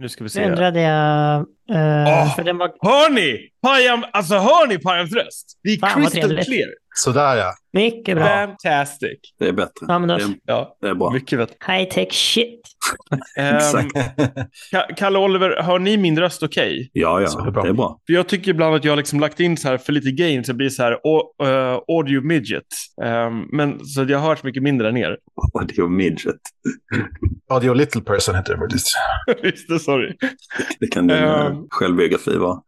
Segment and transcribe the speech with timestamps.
[0.00, 0.42] Nu ska vi Nu se.
[0.42, 1.46] ändrade jag...
[1.70, 2.36] Åh.
[2.36, 3.48] För den var Hör ni?
[3.62, 5.58] Pajam, alltså hör ni Pajams röst?
[5.62, 6.68] Det är Fan, crystal clear.
[7.04, 7.52] Sådär ja.
[7.72, 8.26] mycket bra.
[8.26, 9.18] Fantastic.
[9.38, 9.86] Det är bättre.
[9.88, 11.10] Ja, men då, Det, Ja, det är bra.
[11.10, 11.56] mycket vet.
[11.68, 12.60] high tech shit.
[13.38, 13.94] Ehm, Exakt.
[14.72, 16.90] Ka- Kalle och Oliver, hör ni min röst okej?
[16.92, 17.62] Ja, det ja, är bra.
[17.62, 18.00] det är bra.
[18.06, 20.44] För jag tycker ibland att jag har liksom lagt in så här för lite gain
[20.44, 22.64] så det blir så här eh, audio midget.
[23.04, 25.16] Ehm, men så jag har hört mycket mindre än er.
[25.60, 26.40] Audio midget.
[27.50, 28.86] Audio Little Person heter det faktiskt.
[29.42, 30.16] Visst det, sorry.
[30.80, 31.52] Det kan din Ehm.
[31.52, 32.58] uh, självbiografi vara.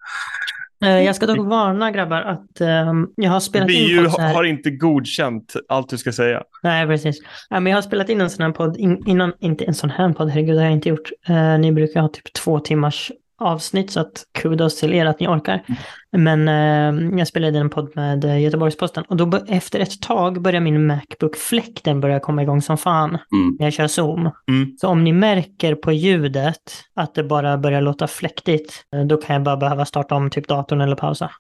[0.82, 4.20] Eh, Jag ska dock varna grabbar att ehm, jag har spelat in Vi podd så
[4.20, 4.34] här.
[4.34, 6.42] har inte godkänt allt du ska säga.
[6.62, 7.18] Nej, precis.
[7.50, 9.90] Ja, men jag har spelat in en sån här podd in, innan, inte en sån
[9.90, 11.10] här podd, herregud, det har jag inte gjort.
[11.28, 15.28] Eh, ni brukar ha typ två timmars avsnitt, så att kudos till er att ni
[15.28, 15.62] orkar.
[16.16, 20.42] Men eh, jag spelade in en podd med eh, Göteborgs-Posten och då efter ett tag
[20.42, 23.56] börjar min Macbook fläkten börja komma igång som fan Mm.
[23.58, 24.30] när jag kör Zoom.
[24.48, 24.76] Mm.
[24.80, 26.56] Så om ni märker på ljudet
[26.94, 30.48] att det bara börjar låta fläktigt, eh, då kan jag bara behöva starta om typ
[30.48, 31.30] datorn eller pausa.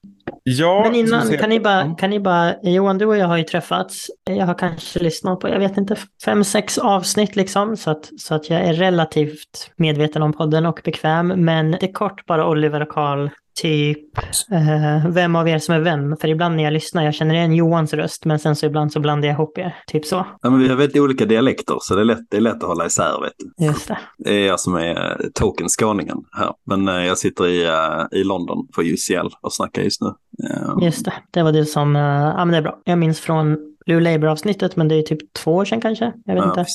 [0.44, 3.44] Ja, Men innan, kan ni, bara, kan ni bara, Johan du och jag har ju
[3.44, 8.10] träffats, jag har kanske lyssnat på, jag vet inte, fem, sex avsnitt liksom, så att,
[8.18, 12.48] så att jag är relativt medveten om podden och bekväm, men det är kort bara
[12.48, 14.18] Oliver och Karl, typ,
[14.52, 17.52] eh, vem av er som är vem, för ibland när jag lyssnar, jag känner igen
[17.54, 20.26] Johans röst, men sen så ibland så blandar jag ihop er, typ så.
[20.42, 22.62] Ja, men vi har väldigt olika dialekter så det är lätt, det är lätt att
[22.68, 23.20] hålla isär.
[23.22, 23.64] Vet du.
[23.64, 23.98] Just det.
[24.18, 26.50] Det är jag som är eh, token-skåningen här.
[26.66, 30.08] Men eh, jag sitter i, eh, i London för UCL och snackar just nu.
[30.50, 32.78] Eh, Just det, det var det som, eh, ja men det är bra.
[32.84, 36.44] Jag minns från Blue Labour-avsnittet, men det är typ två år sedan kanske, jag vet
[36.44, 36.66] Ja, inte.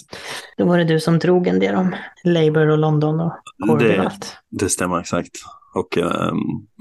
[0.58, 3.34] Då var det du som drog en del om Labour och London och
[3.68, 4.38] Corbyn och allt.
[4.50, 5.32] Det stämmer exakt.
[5.78, 6.34] Och eh,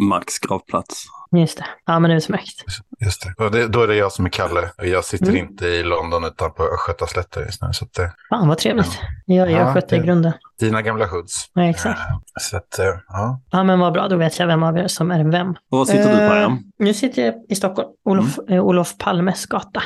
[0.08, 1.06] Max gravplats.
[1.36, 1.64] Just det.
[1.86, 2.64] Ja, men det är utmärkt.
[3.04, 3.44] Just det.
[3.44, 3.68] Och det.
[3.68, 4.70] Då är det jag som är Kalle.
[4.78, 5.36] Och jag sitter Mm.
[5.48, 7.68] inte i London utan på Östgötaslätter just nu.
[7.72, 8.98] Så att, eh, Fan vad trevligt.
[9.26, 10.32] Jag, jag Ja, skötte i det- grunden.
[10.60, 11.50] dina gamla hoods.
[11.54, 12.00] Ja, exakt.
[12.00, 13.40] Eh, Så att, eh, ja.
[13.50, 14.08] Ja, men vad bra.
[14.08, 15.50] Då vet jag vem av er som är vem.
[15.50, 16.58] Och var sitter du Eh, Pajam?
[16.78, 17.88] Nu sitter jag i Stockholm.
[18.04, 19.82] Olof, eh, Olof Palmes gata,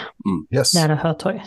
[0.54, 0.74] Yes.
[0.74, 1.42] nära Hötorget.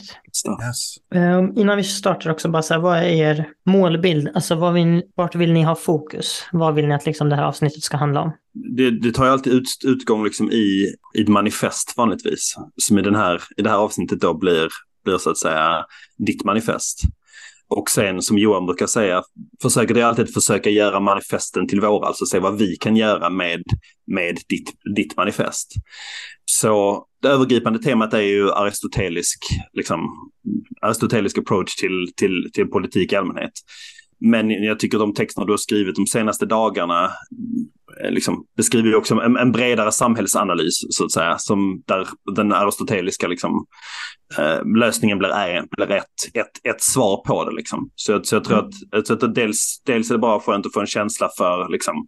[0.62, 0.84] yes.
[1.16, 4.30] Eh, innan vi startar också, bara så här, vad är er målbild?
[4.36, 6.48] Alltså, vad vill, vart vill ni ha fokus?
[6.52, 8.34] Vad vill ni att liksom, det här avsnittet ska handla om?
[8.54, 12.56] Det, det tar ju alltid ut, utgång liksom i, i ett manifest vanligtvis.
[12.78, 14.70] Som i, den här, i det här avsnittet då blir,
[15.06, 15.86] blir så att säga
[16.18, 17.02] ditt manifest.
[17.68, 19.24] Och sen som Johan brukar säga,
[19.62, 23.64] försöker det alltid försöka göra manifesten till våra, alltså se vad vi kan göra med,
[24.08, 25.74] med ditt, ditt manifest.
[26.46, 29.40] Så det övergripande temat är ju aristotelisk,
[29.74, 30.00] liksom,
[30.82, 33.54] aristotelisk approach till, till, till politik i allmänhet.
[34.32, 37.12] Men jag tycker de texterna du har skrivit de senaste dagarna
[38.04, 42.54] eh, liksom, beskriver ju också en, en bredare samhällsanalys, så att säga, som där den
[42.54, 43.66] aristoteliska liksom,
[44.38, 46.04] eh, lösningen blir, är, blir ett,
[46.34, 47.56] ett, ett svar på det.
[47.56, 47.90] Liksom.
[47.96, 48.60] Så, jag- så jag tror
[48.94, 52.08] att, så att dels, dels är det bara skönt att få en känsla för liksom,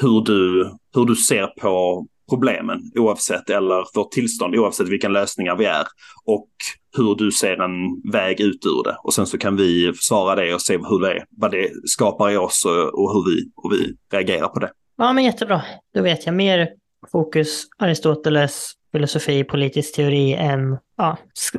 [0.00, 5.64] hur, du, hur du ser på problemen oavsett, eller vårt tillstånd oavsett vilka lösningar vi
[5.64, 5.86] är.
[6.24, 6.48] Och
[6.96, 8.96] hur du ser en väg ut ur det.
[9.02, 12.36] Och sen så kan vi svara det och se hur det, vad det skapar i
[12.36, 14.70] oss och, och hur vi, och vi reagerar på det.
[14.96, 15.62] Ja, men jättebra.
[15.94, 16.68] Då vet jag mer
[17.12, 21.16] fokus Aristoteles, filosofi, politisk teori än ja,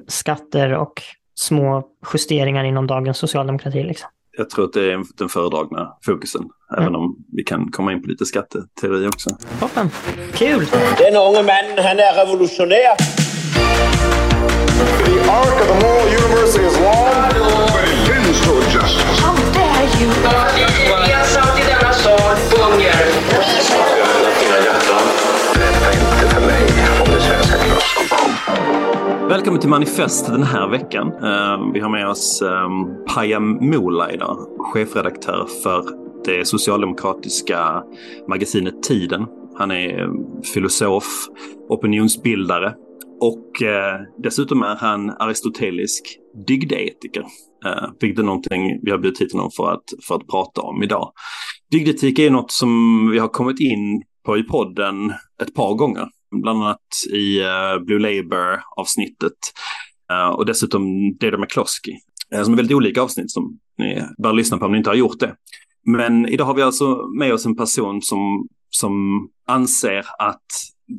[0.08, 0.94] skatter och
[1.36, 3.84] små justeringar inom dagens socialdemokrati.
[3.84, 4.10] Liksom.
[4.40, 6.42] Jag tror att det är den föredragna fokusen.
[6.78, 9.30] Även om vi kan komma in på lite skatteteori också.
[9.60, 9.90] Toppen.
[10.34, 10.66] Kul!
[10.98, 12.96] Den unge manden, han er revolutionær.
[15.06, 16.19] The arc of the moral
[29.60, 31.08] Välkommen till Manifest den här veckan.
[31.08, 35.86] Ehm, vi har med oss ehm, Payam Mola idag, chefredaktör för
[36.26, 37.84] det socialdemokratiska
[38.28, 39.26] magasinet Tiden.
[39.58, 40.12] Han är ehm,
[40.54, 41.06] filosof,
[41.70, 42.74] opinionsbildare
[43.22, 47.26] och eh, dessutom är han aristotelisk dygdetiker.
[47.66, 50.84] Eh, Vilket är någonting vi har bjudit hit honom för att, för att prata om
[50.84, 51.12] idag.
[51.72, 52.70] Dygdetik är något som
[53.12, 56.08] vi har kommit in på i podden ett par gånger.
[56.32, 59.38] Bland annat i uh, Blue Labour-avsnittet.
[60.12, 61.94] Uh, eh, och dessutom Deda McCloskey.
[62.36, 64.96] Uh, som är väldigt olika avsnitt som ni bör lyssna på om ni inte har
[64.96, 65.36] gjort det.
[65.86, 70.46] Men idag har vi alltså med oss en person som, som anser att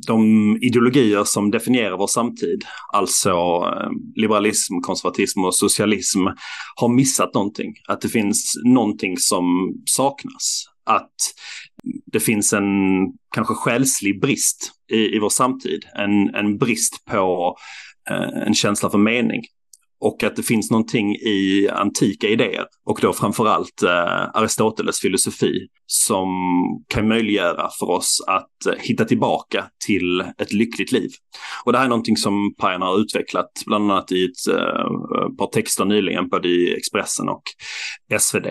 [0.07, 2.63] de ideologier som definierar vår samtid,
[2.93, 6.19] alltså eh, liberalism, konservatism och socialism,
[6.75, 7.73] har missat någonting.
[7.87, 10.65] Att det finns någonting som saknas.
[10.85, 11.15] Att
[12.11, 12.63] det finns en
[13.35, 15.85] kanske själslig brist i, i vår samtid.
[15.95, 17.55] En, en brist på
[18.09, 19.41] eh, en känsla för mening.
[19.99, 26.27] och att det finns någonting i antika idéer och då framförallt eh, Aristoteles filosofi som
[26.87, 31.09] kan möjliggöra för oss att eh, hitta tillbaka till ett lyckligt liv.
[31.65, 35.51] Och det här är någonting som Pajan har utvecklat bland annat i ett eh, par
[35.51, 37.43] texter nyligen, både i Expressen och
[38.19, 38.47] SvD.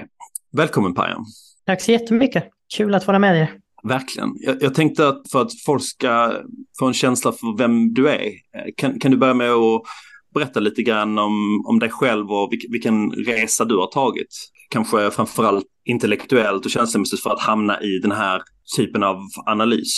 [0.52, 1.24] Välkommen Pajan!
[1.70, 2.44] Tack så jättemycket!
[2.76, 3.50] Kul att vara med er.
[3.82, 4.28] Verkligen.
[4.34, 6.32] Jag, jag, tänkte att för att folk ska
[6.78, 9.82] få en känsla för vem du är, eh, kan, kan du börja med att
[10.34, 14.28] berätta lite grann om, om dig själv och vilk, vilken resa du har tagit?
[14.68, 18.42] Kanske framförallt intellektuellt och känslomässigt för att hamna i den här
[18.76, 19.94] typen av analys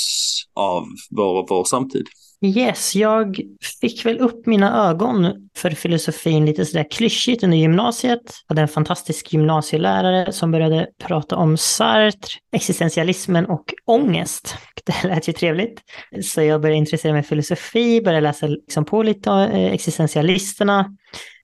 [0.55, 2.07] av vår, vår samtid.
[2.45, 3.41] Yes, jag
[3.81, 8.21] fick väl upp mina ögon för filosofin lite sådär klyschigt under gymnasiet.
[8.49, 14.57] Jag hade en fantastisk gymnasielärare som började prata om Sartre, existentialismen och ångest.
[14.85, 15.81] Det lät ju trevligt.
[16.23, 20.97] Så jag började intressera mig för filosofi, började läsa liksom på lite av eh, existentialisterna.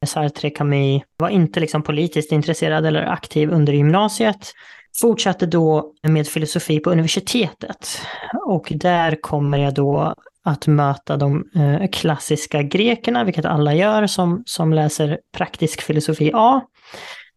[0.06, 4.53] Sartre, Camus, var inte liksom politiskt intresserad eller aktiv under gymnasiet
[5.00, 8.00] fortsatte då med filosofi på universitetet.
[8.47, 10.15] Och där kommer jag då
[10.49, 16.61] att möta de eh, klassiska grekerna, vilket alla gör som, som läser praktisk filosofi A.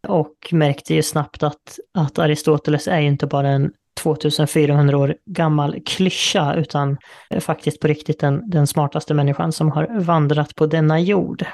[0.08, 5.80] Och märkte ju snabbt att, att Aristoteles är ju inte bara en 2400 år gammal
[5.86, 6.98] klyscha, utan
[7.30, 11.46] eh, faktiskt på riktigt den, den smartaste människan som har vandrat på denna jord.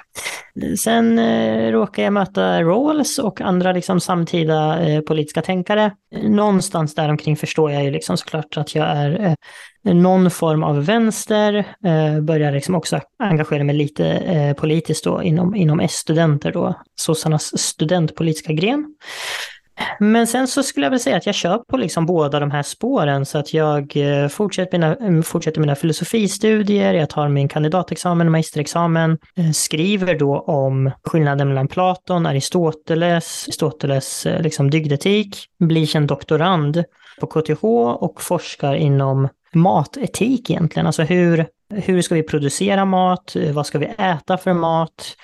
[0.79, 5.91] Sen eh, råkar jag möta Rawls och andra liksom samtida eh, politiska tänkare.
[6.23, 9.33] Någonstans däromkring förstår jag ju liksom såklart att jag är eh,
[9.93, 11.53] någon form av vänster,
[11.85, 17.59] eh, börjar liksom också engagera mig lite eh, politiskt då inom, inom S-studenter då, sossarnas
[17.59, 18.95] studentpolitiska gren.
[19.99, 22.63] Men sen så skulle jag väl säga att jag kör på liksom båda de här
[22.63, 28.31] spåren så att jag eh, fortsätter mina, mm, fortsätter mina filosofistudier, jag tar min kandidatexamen,
[28.31, 36.07] magisterexamen, eh, skriver då om skillnaden mellan Platon, Aristoteles, Aristoteles eh, liksom dygdetik, blir sen
[36.07, 36.83] doktorand
[37.19, 37.63] på KTH
[38.03, 43.85] och forskar inom matetik egentligen, alltså hur, hur ska vi producera mat, vad ska vi
[43.85, 45.15] äta för mat,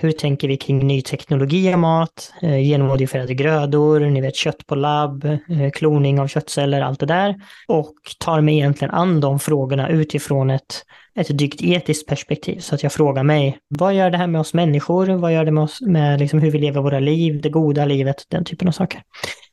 [0.00, 4.74] hur tänker vi kring ny teknologi av mat, eh, genmodifierade grödor, ni vet kött på
[4.74, 7.34] labb, eh, kloning av köttceller, allt det där.
[7.68, 10.84] Och tar mig egentligen an de frågorna utifrån ett,
[11.14, 12.58] ett dykt etiskt perspektiv.
[12.58, 15.06] Så att jag frågar mig, vad gör det här med oss människor?
[15.06, 18.24] Vad gör det med oss med liksom hur vi lever våra liv, det goda livet,
[18.28, 19.02] den typen av saker.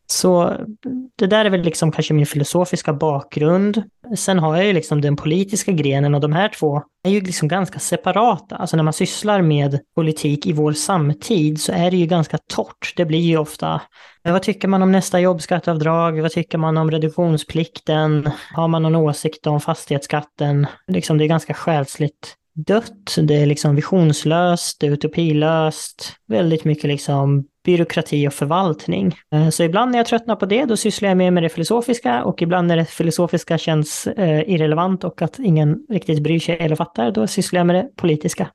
[0.07, 0.53] Så
[1.15, 3.83] det där är väl liksom kanske min filosofiska bakgrund.
[4.17, 7.47] Sen har jag ju liksom den politiska grenen och de här två är ju liksom
[7.47, 8.55] ganska separata.
[8.55, 12.93] Alltså när man sysslar med politik i vår samtid så är det ju ganska torrt.
[12.95, 13.81] Det blir ju ofta,
[14.23, 16.21] vad tycker man om nästa jobbskatteavdrag?
[16.21, 18.29] Vad tycker man om reduktionsplikten?
[18.53, 20.67] Har man någon åsikt om fastighetsskatten?
[20.87, 26.85] Liksom det är ganska själsligt dött, det är liksom visionslöst, det är utopilöst, väldigt mycket
[26.85, 29.15] liksom byråkrati och förvaltning.
[29.33, 32.23] Eh, så ibland när jag tröttnar på det, då sysslar jag mer med det filosofiska
[32.23, 36.75] och ibland när det filosofiska känns eh, irrelevant och att ingen riktigt bryr sig eller
[36.75, 38.47] fattar, då sysslar jag med det politiska.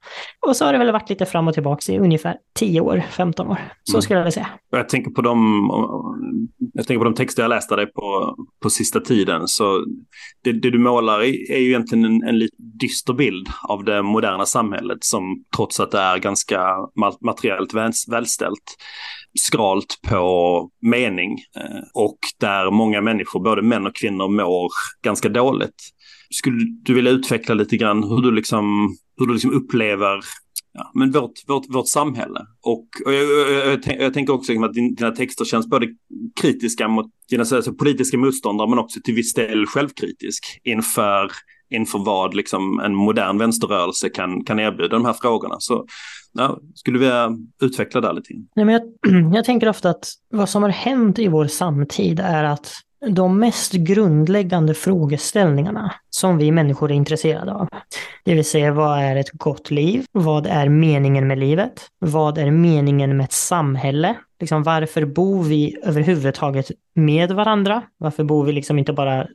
[0.46, 3.48] Och så har det väl varit lite fram och tillbaka i ungefär 10 år, 15
[3.48, 3.58] år.
[3.82, 4.02] Så mm.
[4.02, 4.48] skulle jag vilja säga.
[4.70, 5.70] Jag tänker på de,
[6.74, 9.84] jag tänker på de texter jag läste dig på, på sista tiden, så
[10.44, 14.02] det, det du målar är, är ju egentligen en, en lite dyster bild av det
[14.02, 16.76] moderna samhället som trots att det är ganska
[17.20, 17.74] materiellt
[18.08, 18.76] välställt
[19.38, 24.70] skralt på mening eh, och där många människor, både män och kvinnor, mår
[25.02, 25.90] ganska dåligt.
[26.30, 30.20] Skulle du vilja utveckla lite grann hur du liksom, hur du liksom upplever
[30.72, 32.40] ja, men vårt, vårt, vårt samhälle.
[32.62, 35.86] Och, och jag, jag, jag, jag, tänker också liksom att dina texter känns både
[36.40, 41.30] kritiska mot dina alltså, politiska motståndare men också till viss del självkritisk inför,
[41.70, 45.56] inför vad liksom, en modern vänsterrörelse kan, kan erbjuda de här frågorna.
[45.58, 45.86] Så
[46.32, 47.10] ja, skulle vi
[47.66, 48.34] utveckla det lite?
[48.56, 48.82] Nej, men jag,
[49.34, 52.72] jag tänker ofta att vad som har hänt i vår samtid är att
[53.08, 57.68] de mest grundläggande frågeställningarna som vi människor är intresserade av.
[58.24, 60.04] Det vill säga, vad är ett gott liv?
[60.12, 61.86] Vad är meningen med livet?
[61.98, 64.16] Vad är meningen med ett samhälle?
[64.40, 67.82] Liksom, varför bor vi överhuvudtaget med varandra?
[67.98, 69.26] Varför bor vi liksom inte bara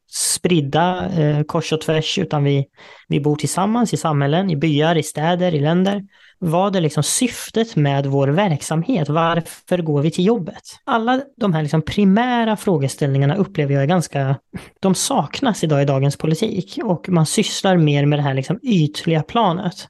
[0.46, 2.66] spridda eh, kors och tvärs, utan vi,
[3.08, 6.04] vi bor tillsammans i samhällen, i byar, i städer, i länder?
[6.40, 9.10] Vad är liksom syftet med vår verksamhet?
[9.10, 10.64] Varför går vi till jobbet?
[10.84, 14.36] Alla de här liksom primära frågeställningarna upplever jag är ganska...
[14.80, 19.24] De saknas idag i dagens politik och man sysslar mer med det här liksom ytliga
[19.24, 19.88] planet.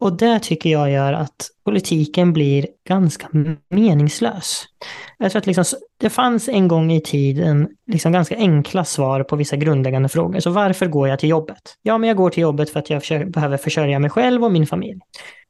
[0.00, 3.28] Och det tycker jag gör att politiken blir ganska
[3.70, 4.64] meningslös.
[5.18, 5.64] Jag tror att liksom,
[6.00, 10.40] det fanns en gång i tiden liksom ganska enkla svar på vissa grundläggande frågor.
[10.40, 11.62] Så varför går jag till jobbet?
[11.82, 14.52] Ja, men jag går till jobbet för att jag försöker, behöver försörja mig själv och
[14.52, 15.00] min familj.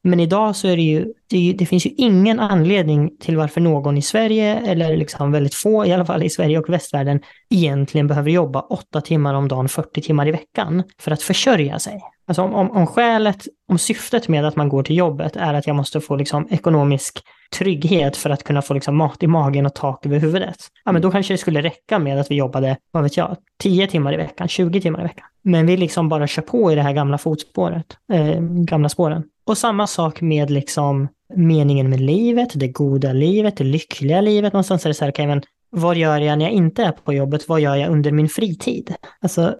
[0.03, 3.61] Men idag så är det ju, det, ju, det finns ju ingen anledning till varför
[3.61, 8.07] någon i Sverige, eller liksom väldigt få i alla fall i Sverige och västvärlden, egentligen
[8.07, 12.01] behöver jobba åtta timmar om dagen, 40 timmar i veckan för att försörja sig.
[12.27, 15.67] Alltså om, om, om skälet, om syftet med att man går till jobbet är att
[15.67, 17.23] jag måste få liksom ekonomisk
[17.57, 20.57] trygghet för att kunna få liksom mat i magen och tak över huvudet.
[20.85, 23.87] Ja, men då kanske det skulle räcka med att vi jobbade, vad vet jag, 10
[23.87, 25.25] timmar i veckan, 20 timmar i veckan.
[25.41, 29.23] Men vi liksom bara kör på i det här gamla fotspåret, eh, gamla spåren.
[29.45, 34.53] Och samma sak med liksom meningen med livet, det goda livet, det lyckliga livet.
[34.53, 37.13] Någonstans är det så här, okay, men vad gör jag när jag inte är på
[37.13, 37.49] jobbet?
[37.49, 38.95] Vad gör jag under min fritid?
[39.21, 39.55] Alltså,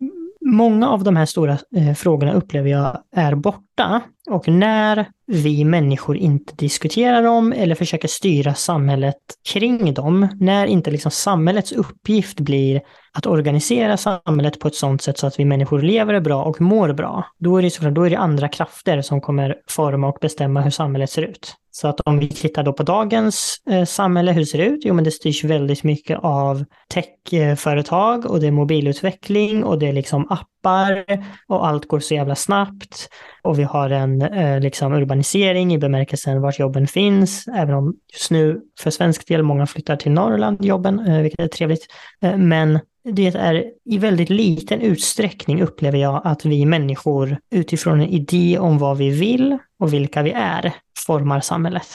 [0.52, 4.02] många av de här stora eh, frågorna upplever jag är borta.
[4.30, 9.16] Och när vi människor inte diskuterar dem eller försöker styra samhället
[9.50, 12.82] kring dem, när inte liksom samhällets uppgift blir
[13.14, 16.94] att organisera samhället på ett sådant sätt så att vi människor lever bra och mår
[16.94, 20.62] bra, då är det, såklart, då är det andra krafter som kommer forma och bestämma
[20.62, 21.56] hur samhället ser ut.
[21.82, 24.82] Så att om vi tittar då på dagens eh, samhälle, hur ser det ut?
[24.86, 29.94] Jo, men det styrs väldigt mycket av techföretag och det är mobilutveckling och det är
[29.94, 31.06] liksom appar
[31.48, 33.10] och allt går så jävla snabbt.
[33.42, 38.32] Och vi har en eh, liksom urbanisering i bemärkelsen vart jobben finns, även om just
[38.32, 41.88] nu för svensk del många flyttar till Norrland, jobben, eh, vilket är trevligt.
[42.22, 48.08] Eh, men det är i väldigt liten utsträckning upplever jag att vi människor utifrån en
[48.08, 50.74] idé om vad vi vill och vilka vi är
[51.06, 51.88] formar samhället.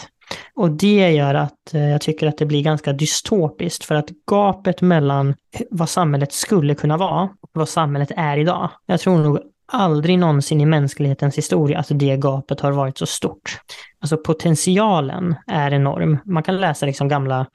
[0.55, 4.81] Och det gör att eh, jag tycker att det blir ganska dystopiskt för att gapet
[4.81, 5.35] mellan
[5.71, 8.71] vad samhället skulle kunna vara och vad samhället är idag.
[8.87, 9.39] Jag tror nog
[9.73, 13.61] aldrig någonsin i mänsklighetens historia att det gapet har varit så stort.
[14.01, 16.19] Alltså potentialen är enorm.
[16.25, 17.47] Man kan läsa liksom gamla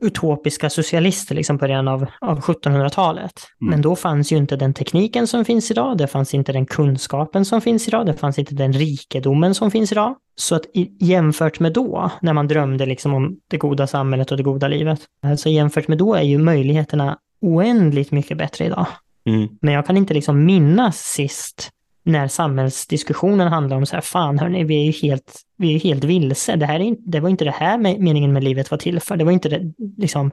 [0.00, 3.32] utopiska socialister liksom på början av, av 1700-talet.
[3.60, 3.70] Mm.
[3.70, 7.44] Men då fanns ju inte den tekniken som finns idag, det fanns inte den kunskapen
[7.44, 10.14] som finns idag, det fanns inte den rikedomen som finns idag.
[10.36, 10.64] Så att
[11.00, 15.00] jämfört med då, när man drömde liksom om det goda samhället och det goda livet,
[15.22, 18.86] alltså jämfört med då är ju möjligheterna oändligt mycket bättre idag.
[19.26, 19.48] Mm.
[19.60, 21.70] Men jag kan inte liksom minnas sist
[22.02, 26.04] när samhällsdiskussionen handlar om så här, fan hörni, vi är ju helt, vi är helt
[26.04, 26.56] vilse.
[26.56, 29.16] Det, här är, det var inte det här meningen med livet var till för.
[29.16, 30.30] Det var inte det, liksom,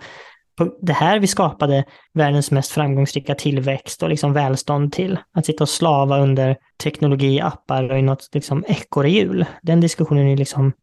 [0.81, 5.19] det här vi skapade världens mest framgångsrika tillväxt och liksom välstånd till.
[5.33, 9.45] Att sitta och slava under teknologi, appar och i något liksom ekorrhjul.
[9.61, 10.73] Den diskussionen är liksom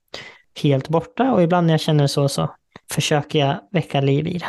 [0.63, 2.51] helt borta och ibland när jag känner så så
[2.93, 4.47] försöker jag väcka liv i det.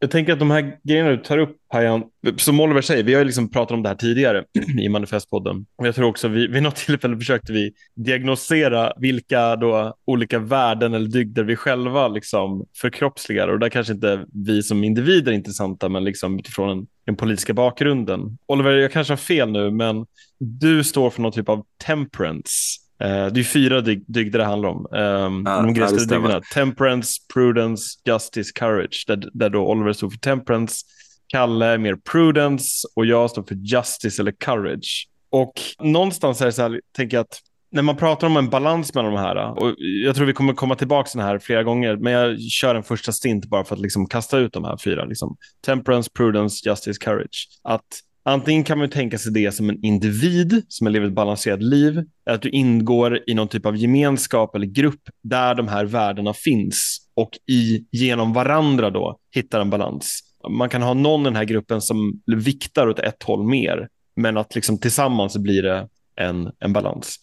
[0.00, 2.02] Jag tänker att de här grejerna du tar upp, Pajan,
[2.36, 4.44] som Oliver säger, vi har ju liksom pratat om det här tidigare
[4.80, 5.66] i Manifestpodden.
[5.76, 11.08] Jag tror också vi, vid något tillfälle försökte vi diagnosera vilka då olika värden eller
[11.08, 13.48] dygder vi själva liksom förkroppsligar.
[13.48, 17.54] Och där kanske inte vi som individer är intressanta, men liksom utifrån en, den politiska
[17.54, 18.38] bakgrunden.
[18.46, 20.06] Oliver, jag kanske har fel nu, men
[20.38, 22.85] du står för någon typ av temperance.
[23.04, 24.86] Uh, det är fyra dyg dygder det handlar om.
[24.90, 26.40] Um, ja, de grekiska dygderna.
[26.54, 29.04] Temperance, prudence, justice, courage.
[29.06, 30.86] Där, där då Oliver står för temperance,
[31.28, 35.08] Kalle är mer prudence och jag står för justice eller courage.
[35.30, 38.94] Och någonstans är det så här, tänker jag att när man pratar om en balans
[38.94, 41.96] mellan de här, och jag tror vi kommer komma tillbaka till den här flera gånger,
[41.96, 45.04] men jag kör en första stint bara för att liksom kasta ut de här fyra.
[45.04, 45.36] Liksom.
[45.66, 47.48] Temperance, prudence, justice, courage.
[47.64, 47.86] Att
[48.28, 52.42] Antingen kan man tänka sig det som en individ som lever ett balanserat liv, att
[52.42, 57.30] du ingår i någon typ av gemenskap eller grupp där de här värdena finns och
[57.50, 60.20] i, genom varandra då hittar en balans.
[60.48, 64.36] Man kan ha någon i den här gruppen som viktar åt ett håll mer, men
[64.36, 67.16] att liksom tillsammans blir det en, en balans.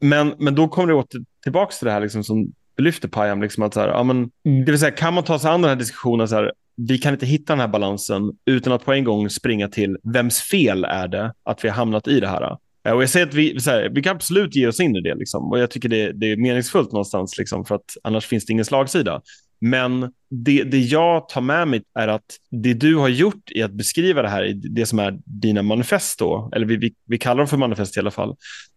[0.00, 3.62] Men, men då kommer det åter tillbaka till det här liksom som lyfter Payam, liksom
[3.62, 4.64] att så här, ja, men, mm.
[4.64, 7.12] det vill säga kan man ta sig an den här diskussionen så här, vi kan
[7.12, 11.08] inte hitta den här balansen utan att på en gång springa till vems fel är
[11.08, 12.58] det att vi har hamnat i det här.
[12.92, 15.50] Och jag säger att vi, här, vi kan absolut ge oss in i det liksom.
[15.50, 18.64] och jag tycker det, det är meningsfullt någonstans liksom, för att annars finns det ingen
[18.64, 19.22] slagsida.
[19.60, 23.72] Men det, det jag tar med mig är att det du har gjort i att
[23.72, 27.48] beskriva det här, det som är dina manifest då, eller vi, vi, vi kallar dem
[27.48, 28.36] för manifest i alla fall,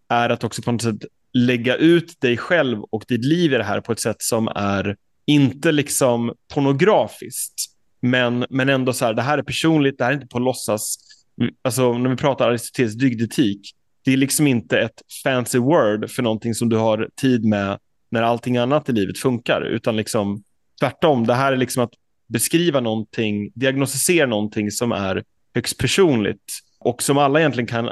[0.09, 3.63] är att också på något sätt lägga ut dig själv och ditt liv i det
[3.63, 7.53] här på ett sätt som är inte liksom pornografiskt,
[7.99, 10.97] men, men ändå så här, det här är personligt, det här är inte på låtsas.
[11.41, 13.71] Mm, alltså när vi pratar Aristoteles dygdetik,
[14.05, 18.21] det är liksom inte ett fancy word för någonting som du har tid med när
[18.21, 20.43] allting annat i livet funkar, utan liksom
[20.79, 21.27] tvärtom.
[21.27, 21.93] Det här är liksom att
[22.27, 25.23] beskriva någonting, diagnostisera någonting som är
[25.55, 27.85] högst personligt och som alla egentligen kan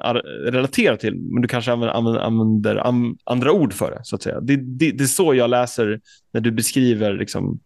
[0.52, 4.00] relatera till, men du kanske använder, använder, använder andra ord för det.
[4.04, 4.42] så att säga.
[4.42, 6.00] Det, det, det är så jag läser
[6.34, 7.60] när du beskriver liksom,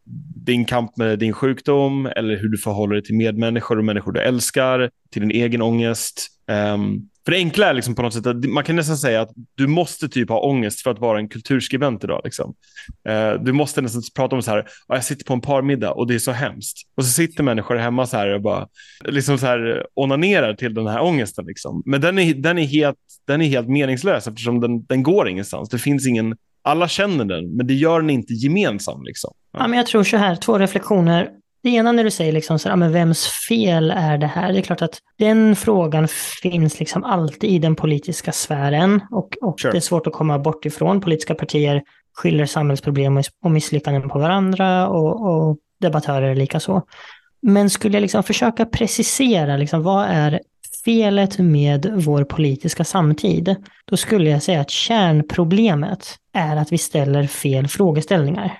[0.45, 4.19] din kamp med din sjukdom eller hur du förhåller dig till medmänniskor och människor du
[4.19, 6.27] älskar, till din egen ångest.
[6.49, 9.31] Um, för det enkla är liksom på något sätt att man kan nästan säga att
[9.55, 12.21] du måste typ ha ångest för att vara en kulturskribent idag.
[12.23, 12.53] Liksom.
[13.09, 16.15] Uh, du måste nästan prata om så här, jag sitter på en parmiddag och det
[16.15, 16.77] är så hemskt.
[16.95, 18.67] Och så sitter människor hemma så här och bara
[19.05, 21.45] liksom så här, onanerar till den här ångesten.
[21.45, 21.83] Liksom.
[21.85, 25.69] Men den är, den, är helt, den är helt meningslös eftersom den, den går ingenstans.
[25.69, 29.03] Det finns ingen, alla känner den, men det gör den inte gemensam.
[29.03, 29.33] Liksom.
[29.57, 31.29] Ja, men jag tror så här, två reflektioner.
[31.63, 34.53] Det ena när du säger liksom så ja, men vems fel är det här?
[34.53, 36.07] Det är klart att den frågan
[36.41, 39.71] finns liksom alltid i den politiska sfären och, och Sure.
[39.71, 41.01] det är svårt att komma bort ifrån.
[41.01, 41.81] Politiska partier
[42.17, 46.81] skyller samhällsproblem och- och misslyckanden på varandra och, och debattörer likaså.
[47.41, 50.39] Men skulle jag liksom försöka precisera, liksom, vad är
[50.85, 53.55] felet med vår politiska samtid?
[53.85, 58.57] Då skulle jag säga att kärnproblemet är att vi ställer fel frågeställningar.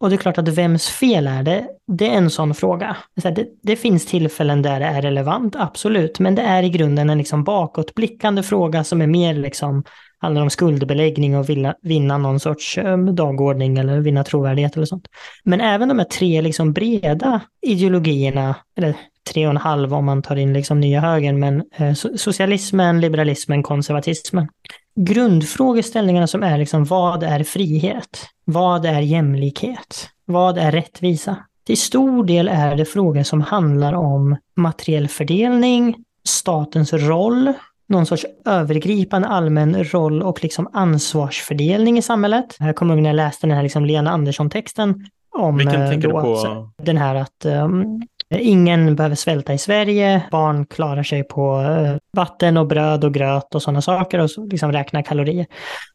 [0.00, 1.66] Och det är klart att vems fel är det?
[1.86, 2.96] Det är en sån fråga.
[3.14, 7.18] Det, det finns tillfällen där det är relevant, absolut, men det är i grunden en
[7.18, 9.84] liksom bakåtblickande fråga som är mer liksom
[10.20, 15.08] handlar om skuldbeläggning och vilja, vinna någon sorts eh, dagordning eller vinna trovärdighet eller sånt.
[15.44, 18.94] Men även de här tre liksom breda ideologierna, eller
[19.32, 23.62] tre och en halv om man tar in liksom nya högern, men eh, socialismen, liberalismen,
[23.62, 24.48] konservatismen.
[24.96, 28.26] Grundfrågeställningarna som är liksom vad är frihet?
[28.44, 30.08] Vad är jämlikhet?
[30.24, 31.36] Vad är rättvisa?
[31.66, 35.94] Till stor del är det frågor som handlar om materiell fördelning,
[36.24, 37.52] statens roll,
[37.88, 42.56] någon sorts övergripande allmän roll och liksom ansvarsfördelning i samhället.
[42.58, 45.06] Jag kommer ihåg när jag läste den här liksom Lena Andersson-texten
[45.38, 46.34] om Vilken eh, tänker du då på?
[46.34, 51.96] att- den här att um, ingen behöver svälta i Sverige, barn klarar sig på eh,
[52.16, 55.46] vatten och bröd och gröt och sådana saker och så liksom räknar kalorier.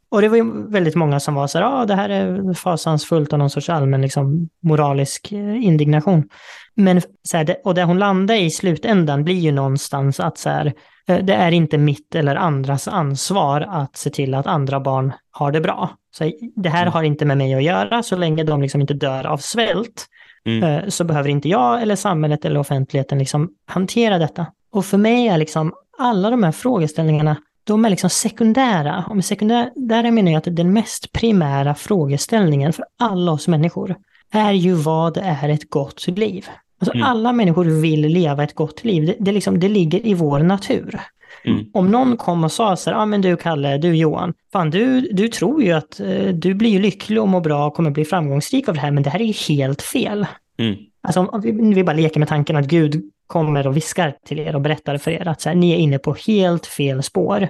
[0.10, 3.34] Och det var ju väldigt många som var så här, ah, det här är fasansfullt
[3.34, 6.30] och någon sorts allmän liksom, moralisk eh, indignation.
[6.76, 10.50] Men så här, det, och det hon landar i slutändan blir ju någonstans att så
[10.50, 10.74] här,
[11.08, 15.52] eh, det är inte mitt eller andras ansvar att se till att andra barn har
[15.52, 15.90] det bra.
[16.18, 19.26] Så det här har inte med mig att göra, så länge de liksom inte dör
[19.26, 20.08] av svält
[20.46, 20.64] Mm.
[20.64, 24.46] eh, så behöver inte jag eller samhället eller offentligheten liksom hantera detta.
[24.72, 29.06] Och för mig är liksom alla de här frågeställningarna, de är liksom sekundära.
[29.10, 33.96] Och med sekundära menar jag att den mest primära frågeställningen för alla oss människor
[34.32, 36.46] är ju vad är ett gott liv?
[36.80, 37.08] Alltså Mm.
[37.08, 39.06] alla människor vill leva ett gott liv.
[39.06, 41.00] Det, det, liksom, det ligger i vår natur.
[41.46, 41.66] Mm.
[41.74, 45.02] Om någon kom och sa så här, ah, men du Kalle, du Johan, fan du,
[45.02, 48.68] du tror ju att eh, du blir lycklig och mår bra och kommer bli framgångsrik
[48.70, 50.26] av det här, men det här är ju helt fel.
[50.58, 50.76] Mm.
[51.02, 54.40] Alltså om om vi, vi bara leker med tanken att Gud kommer och viskar till
[54.40, 57.50] er och berättar för er att så här, ni är inne på helt fel spår.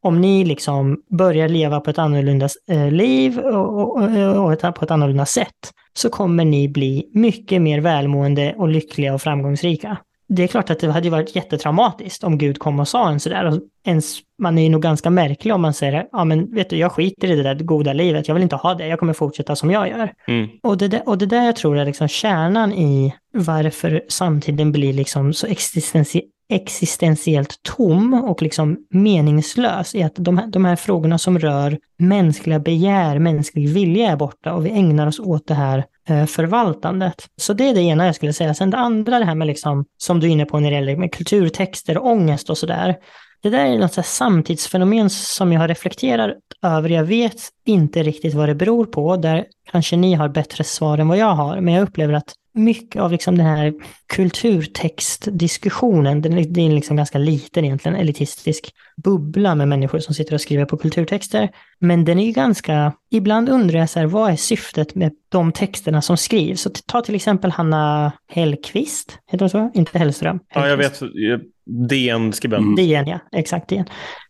[0.00, 4.74] Om ni liksom börjar leva på ett annorlunda eh, liv och, och, och, och ett,
[4.74, 9.98] på ett annorlunda sätt så kommer ni bli mycket mer välmående och lyckliga och framgångsrika.
[10.28, 13.44] Det är klart att det hade varit jättetraumatiskt om Gud kom och sa en sådär.
[13.44, 16.76] Och ens, man är ju nog ganska märklig om man säger, ja men vet du,
[16.76, 19.56] jag skiter i det där goda livet, jag vill inte ha det, jag kommer fortsätta
[19.56, 20.12] som jag gör.
[20.28, 20.48] Mm.
[20.62, 24.92] Och det, där, och det där jag tror är liksom kärnan i varför samtiden blir
[24.92, 31.18] liksom så existentie, existentiellt tom och liksom meningslös är att de här, de här frågorna
[31.18, 35.84] som rör mänskliga begär, mänsklig vilja är borta och vi ägnar oss åt det här
[36.08, 37.26] Eh, förvaltandet.
[37.36, 38.54] Så det är det ena jag skulle säga.
[38.54, 40.96] Sen det andra, det här med liksom, som du är inne på när det gäller
[40.96, 42.96] med kulturtexter och ångest och sådär.
[43.42, 46.88] Det där är något så här samtidsfenomen som jag har reflekterat över.
[46.88, 49.16] Jag vet inte riktigt vad det beror på.
[49.16, 51.60] Där kanske ni har bättre svar än vad jag har.
[51.60, 53.74] Men jag upplever att mycket av liksom den här
[54.06, 58.70] kulturtextdiskussionen, den är, det är en liksom ganska liten egentligen elitistisk
[59.04, 61.50] bubbla med människor som sitter och skriver på kulturtexter.
[61.78, 65.52] Men den är ju ganska, ibland undrar jag så här, vad är syftet med de
[65.52, 66.60] texterna som skrivs?
[66.60, 69.70] Så ta till exempel Hanna Hellqvist, heter hon så?
[69.74, 70.40] Inte Hellström.
[70.54, 71.02] Ja, jag Hellqvist.
[71.02, 71.40] vet.
[71.90, 72.62] DN-skribent.
[72.62, 72.76] Mm.
[72.76, 73.18] DN, ja.
[73.32, 73.84] Exakt DN.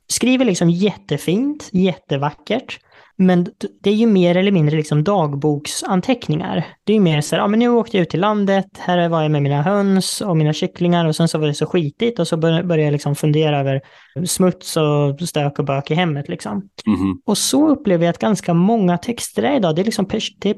[0.09, 2.79] Skriver liksom jättefint, jättevackert.
[3.19, 3.47] Men
[3.83, 6.67] det är ju mer eller mindre liksom dagboksanteckningar.
[6.85, 9.09] Det är ju mer så här, ja men nu åkte jag ut till landet, här
[9.09, 12.19] var jag med mina höns och mina kycklingar och sen så var det så skitigt
[12.19, 13.81] och så bör- började jag liksom fundera över
[14.27, 16.69] smuts och stök och bök i hemmet liksom.
[16.87, 17.21] Mhm.
[17.27, 20.57] Och så upplever jag att ganska många texter är idag, det är liksom, det är,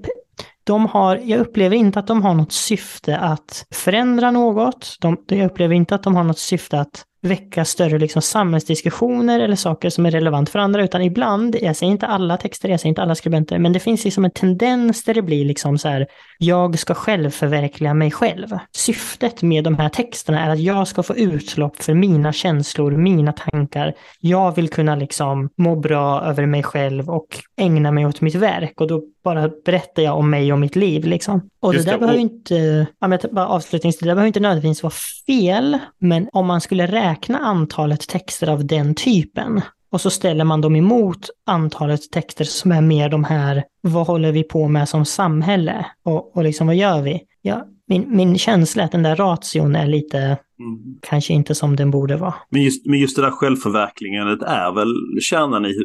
[0.64, 4.96] de har, jag upplever inte att de har något syfte att förändra något.
[5.00, 9.56] De, jag upplever inte att de har något syfte att väcka större liksom samhällsdiskussioner eller
[9.56, 12.88] saker som är relevant för andra, utan ibland, jag säger inte alla texter, jag säger
[12.88, 16.06] inte alla skribenter, men det finns liksom en tendens där det blir liksom så här,
[16.38, 18.58] jag ska själv förverkliga mig själv.
[18.72, 23.32] Syftet med de här texterna är att jag ska få utlopp för mina känslor, mina
[23.32, 23.94] tankar.
[24.20, 27.26] Jag vill kunna liksom må bra över mig själv och
[27.60, 29.02] ägna mig åt mitt verk och då
[29.34, 31.50] bara berättar jag om mig och mitt liv liksom.
[31.60, 34.26] Och Just det där det, behöver ju inte, ja, men bara avslutningsvis, det där behöver
[34.26, 34.92] inte nödvändigtvis vara
[35.26, 39.60] fel, men om man skulle räkna antalet texter av den typen
[39.90, 44.32] och så ställer man dem emot antalet texter som är mer de här, vad håller
[44.32, 45.86] vi på med som samhälle?
[46.04, 47.20] Och, och liksom vad gör vi?
[47.42, 50.98] Ja, min, min känsla är att den där ration är lite, Mm.
[51.02, 52.34] kanske inte som den borde vara.
[52.50, 55.84] Men just, men just det där självförverkligandet är väl kärnan i hur,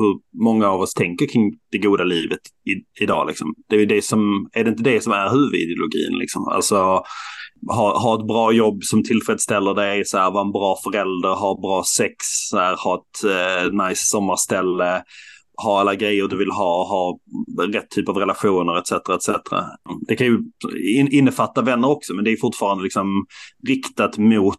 [0.00, 3.26] hur, många av oss tänker kring det goda livet i, idag.
[3.26, 3.54] Liksom.
[3.68, 6.18] Det är, det som, är det inte det som är huvudideologin?
[6.18, 6.48] Liksom?
[6.48, 7.02] Alltså
[7.68, 11.60] ha, ha ett bra jobb som tillfredsställer dig, så här, vara en bra förälder, ha
[11.60, 12.14] bra sex,
[12.50, 15.02] så här, ha ett eh, nice sommarställe,
[15.62, 17.18] ha alla grejer du vill ha, ha
[17.72, 18.92] rätt typ av relationer etc.
[18.92, 19.28] etc.
[20.08, 20.38] Det kan ju
[20.98, 23.26] in, innefatta vänner också, men det är fortfarande liksom
[23.68, 24.56] riktat mot,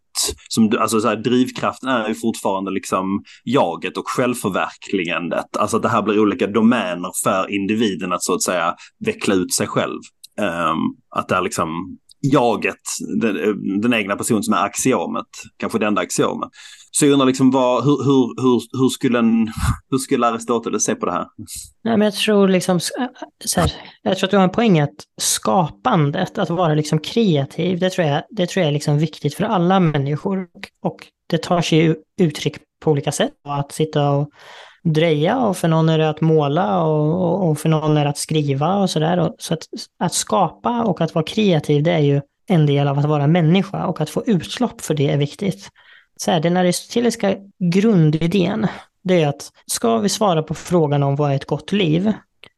[0.49, 5.57] som, du- alltså så här, drivkraften är ju fortfarande liksom jaget och självförverkligandet.
[5.57, 9.53] Alltså att det här blir olika domäner för individen att så att säga veckla ut
[9.53, 9.99] sig själv.
[10.41, 11.97] Um, att det är liksom
[12.31, 12.81] jaget,
[13.21, 15.25] den, den egna personen som är axiomet,
[15.57, 16.49] kanske det enda axiomet.
[16.97, 19.47] Så jag undrar liksom vad, hur, hur, hur, hur, skulle en,
[19.91, 21.25] hur skulle Aristoteles se på det här?
[21.83, 23.09] Nej, men jag tror liksom, äh, äh,
[23.45, 26.99] så här, jag tror att du har en poäng i att skapandet, att vara liksom
[26.99, 30.47] kreativ, det tror jag, det tror jag är liksom viktigt för alla människor.
[30.81, 33.31] Och, det tar sig uttryck på olika sätt.
[33.47, 34.29] Att sitta och
[34.83, 38.09] dreja och för någon är det att måla och, och, och för någon är det
[38.09, 39.31] att skriva och sådär.
[39.37, 39.67] Så att,
[39.99, 43.85] att skapa och att vara kreativ, det är ju en del av att vara människa
[43.85, 45.69] och att få utlopp för det är viktigt.
[46.17, 48.67] Så här, den aristoteliska grundidén,
[49.03, 52.13] det är att ska vi svara på frågan om vad är ett gott liv,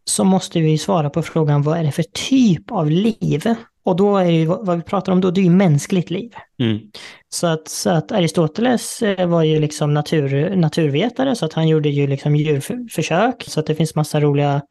[0.06, 3.56] så måste vi svara på frågan vad är det för typ av liv?
[3.84, 6.34] Och då är ju vad vi pratar om då, det är ju mänskligt liv.
[6.60, 6.80] Mm.
[7.30, 11.90] Så att, så att Aristoteles eh, var ju liksom natur, naturvetare, så att han gjorde
[11.90, 14.62] ju liksom djurförsök, så att det finns massa roliga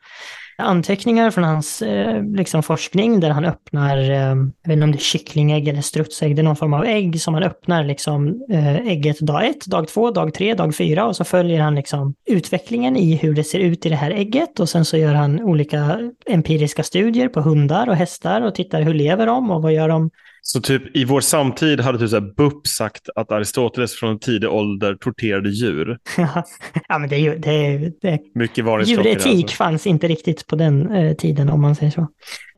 [0.58, 4.98] anteckningar från hans eh, liksom forskning där han öppnar, eh, jag vet inte om det
[4.98, 8.76] är kycklingägg eller strutsägg, det är någon form av ägg som han öppnar liksom eh,
[8.76, 12.96] ägget dag ett, dag två, dag tre, dag fyra och så följer han liksom utvecklingen
[12.96, 15.98] i hur det ser ut i det här ägget och sen så gör han olika
[16.26, 20.10] empiriska studier på hundar och hästar och tittar hur lever de och vad gör de
[20.48, 24.18] så typ i vår samtid hade typ så här BUP sagt att Aristoteles från en
[24.18, 25.98] tidig ålder torterade djur.
[26.88, 29.56] ja, men det är ju, det är, det Mycket djuretik Alltså.
[29.56, 32.08] fanns inte riktigt på den eh, tiden om man säger så.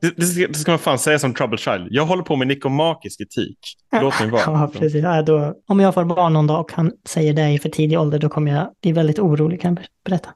[0.01, 1.89] Det, det, ska, det ska man fan säga som trouble child.
[1.91, 3.59] Jag håller på med nikomakisk etik.
[4.03, 4.43] Låt mig vara.
[4.47, 5.03] Ja, precis.
[5.03, 8.01] Ja, då, om jag får barn någon dag och han säger det i för tidig
[8.01, 10.29] ålder, då kommer jag bli väldigt orolig, kan jag berätta.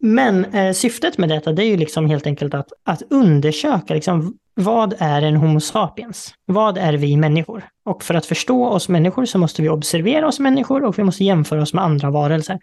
[0.00, 4.34] Men eh, syftet med detta, det är ju liksom helt enkelt att, att undersöka liksom,
[4.58, 6.34] vad är en Homo sapiens?
[6.46, 7.64] Vad är vi människor?
[7.84, 11.24] Och för att förstå oss människor så måste vi observera oss människor och vi måste
[11.24, 12.58] jämföra oss med andra varelser.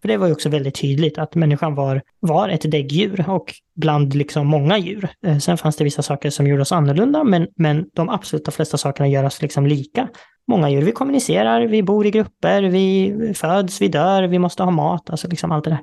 [0.00, 4.14] För det var ju också väldigt tydligt att människan var, var ett däggdjur och bland
[4.14, 5.08] liksom många djur.
[5.26, 8.78] Eh, sen fanns det vissa saker som gjorde oss annorlunda, men, men de absoluta flesta
[8.78, 10.08] sakerna gör oss liksom lika.
[10.46, 14.70] Många djur, vi kommunicerar, vi bor i grupper, vi föds, vi dör, vi måste ha
[14.70, 15.80] mat, alltså liksom allt det där.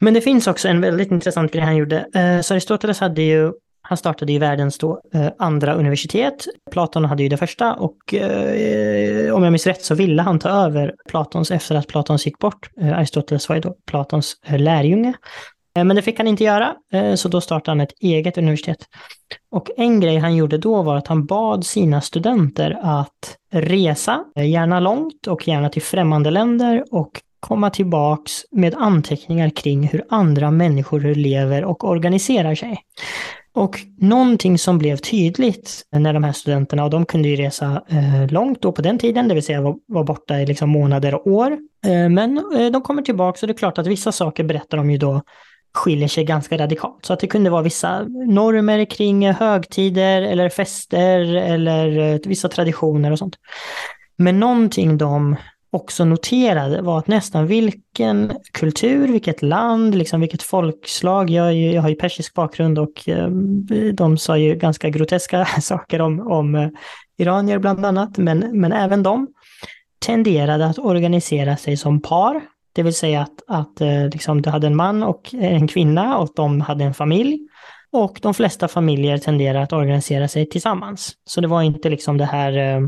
[0.00, 2.06] Men det finns också en väldigt intressant grej han gjorde.
[2.14, 3.52] Eh, så Aristoteles hade ju
[3.90, 6.46] han startade ju världens då, eh, andra universitet.
[6.70, 10.48] Platon hade ju det första och eh, om jag minns rätt så ville han ta
[10.48, 12.70] över Platons efter att Platons gick bort.
[12.80, 15.14] Eh, Aristoteles var ju då Platons eh, lärjunge.
[15.76, 18.78] Eh, men det fick han inte göra, eh, så då startade han ett eget universitet.
[19.50, 24.50] Och en grej han gjorde då var att han bad sina studenter att resa, eh,
[24.50, 30.50] gärna långt och gärna till främmande länder och komma tillbaks med anteckningar kring hur andra
[30.50, 32.78] människor lever och organiserar sig.
[33.52, 38.30] Och någonting som blev tydligt när de här studenterna, och de kunde ju resa eh,
[38.30, 41.26] långt då på den tiden, det vill säga var, var borta i liksom månader och
[41.26, 41.58] år.
[41.86, 44.90] Eh, men eh, de kommer tillbaka och det är klart att vissa saker berättar de
[44.90, 45.22] ju då
[45.74, 47.06] skiljer sig ganska radikalt.
[47.06, 53.10] Så att det kunde vara vissa normer kring högtider eller fester eller eh, vissa traditioner
[53.10, 53.36] och sånt.
[54.16, 55.36] Men någonting de
[55.70, 61.72] också noterade var att nästan vilken kultur, vilket land, liksom vilket folkslag, jag, är ju,
[61.72, 63.28] jag har ju persisk bakgrund och eh,
[63.94, 66.68] de sa ju ganska groteska saker om, om eh,
[67.18, 69.28] iranier bland annat, men, men även de
[69.98, 72.40] tenderade att organisera sig som par.
[72.72, 76.28] Det vill säga att, att eh, liksom, du hade en man och en kvinna och
[76.36, 77.38] de hade en familj.
[77.92, 81.12] Och de flesta familjer tenderar att organisera sig tillsammans.
[81.24, 82.80] Så det var inte liksom det här, eh,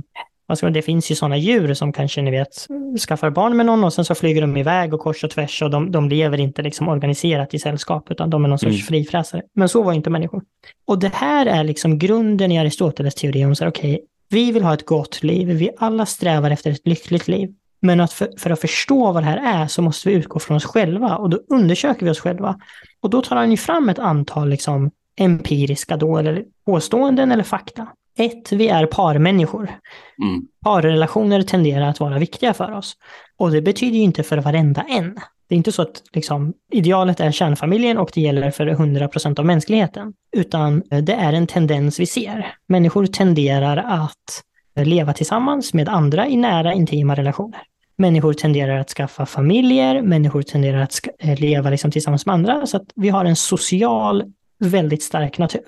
[0.47, 2.67] vad ska man, det finns ju sådana djur som kanske ni vet
[3.09, 5.71] skaffar barn med någon och sen så flyger de iväg och kors och tvärs och
[5.71, 8.83] de, de lever inte liksom organiserat i sällskap utan de är någon sorts Mm.
[8.87, 9.43] frifräsare.
[9.55, 10.43] Men så var inte människor.
[10.87, 14.63] Och det här är liksom grunden i Aristoteles teori om så här, okej, vi vill
[14.63, 17.51] ha ett gott liv, vi alla strävar efter ett lyckligt liv.
[17.81, 20.57] Men att för, för att förstå vad det här är så måste vi utgå från
[20.57, 22.59] oss själva och då undersöker vi oss själva.
[23.01, 27.87] Och då tar han ju fram ett antal liksom empiriska då, eller påståenden eller fakta.
[28.19, 29.71] Ett, vi är parmänniskor.
[30.23, 30.43] Mm.
[30.65, 32.97] Parrelationer tenderar att vara viktiga för oss.
[33.37, 35.15] Och det betyder ju inte för varenda en.
[35.49, 39.47] Det är inte så att liksom, idealet är kärnfamiljen och det gäller för 100% av
[39.47, 40.13] mänskligheten.
[40.37, 42.55] Utan eh, det är en tendens vi ser.
[42.67, 44.43] Människor tenderar att
[44.75, 47.61] leva tillsammans med andra i nära intima relationer.
[47.97, 52.67] Människor tenderar att skaffa familjer, människor tenderar att eh, leva liksom tillsammans med andra.
[52.67, 54.25] Så att vi har en social,
[54.59, 55.63] väldigt stark natur.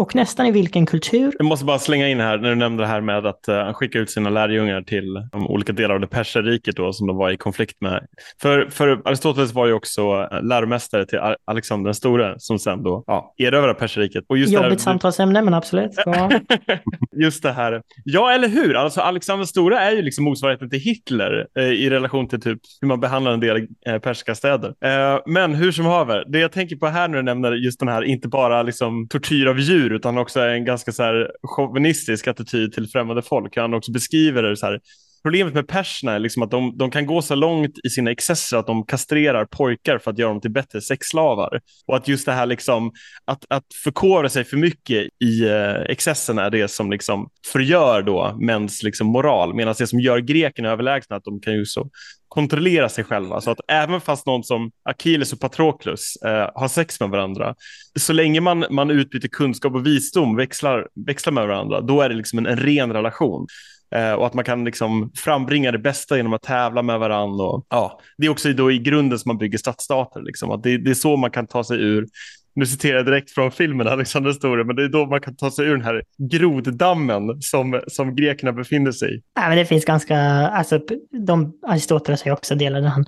[0.00, 2.86] Och nästan i vilken kultur Jag måste bara slänga in här när du nämnde det
[2.86, 6.06] här med att uh, han skickar ut sina lärjungar till de olika delar av det
[6.06, 8.06] perserriket då som de var i konflikt med.
[8.42, 13.04] För, för Aristoteles var ju också uh, läromästare till Alexander den store som sen då
[13.06, 14.24] ja, erövrade perserriket.
[14.28, 15.90] Och just det här- Jobbigt samtalsämne, men absolut.
[16.06, 16.30] Ja.
[17.22, 17.82] Just det här.
[18.04, 18.74] Ja, eller hur?
[18.74, 22.88] Alltså Alexander Stora är ju liksom motsvarigheten till Hitler eh, i relation till typ hur
[22.88, 24.68] man behandlar en del eh, persiska städer.
[24.84, 27.88] Eh, men hur som haver, det jag tänker på här när du nämner just den
[27.88, 32.72] här, inte bara liksom tortyr av djur, utan också en ganska så här chauvinistisk attityd
[32.72, 33.56] till främmande folk.
[33.56, 34.80] Han också beskriver det så här,
[35.22, 38.56] Problemet med perserna är liksom att de, de kan gå så långt i sina excesser
[38.56, 41.60] att de kastrerar pojkar för att göra dem till bättre sexslavar.
[41.86, 42.92] Och att just det här liksom,
[43.24, 48.36] att, att förkovra sig för mycket i eh, excessen är det som liksom förgör då
[48.40, 49.54] mäns liksom moral.
[49.54, 51.90] Medan det som gör grekerna överlägsna att de kan ju så
[52.28, 53.40] kontrollera sig själva.
[53.40, 57.54] Så att även fast någon som Achilles och Patroklos eh, har sex med varandra,
[57.98, 62.14] så länge man, man utbyter kunskap och visdom, växlar, växlar med varandra, då är det
[62.14, 63.46] liksom en, en ren relation.
[63.94, 67.44] Eh, och att man kan liksom frambringa det bästa genom att tävla med varandra.
[67.44, 70.22] Och, ja, det är också då i grunden som man bygger stadsstater.
[70.22, 70.50] Liksom.
[70.50, 72.06] Att det, det är så man kan ta sig ur
[72.54, 75.50] nu citerar jag direkt från filmen Alexander Store, men det är då man kan ta
[75.50, 79.22] sig ur den här groddammen som, som grekerna befinner sig i.
[79.36, 80.80] Nej, men det finns ganska, alltså
[81.26, 83.04] de, Aristoteles har ju också delat den.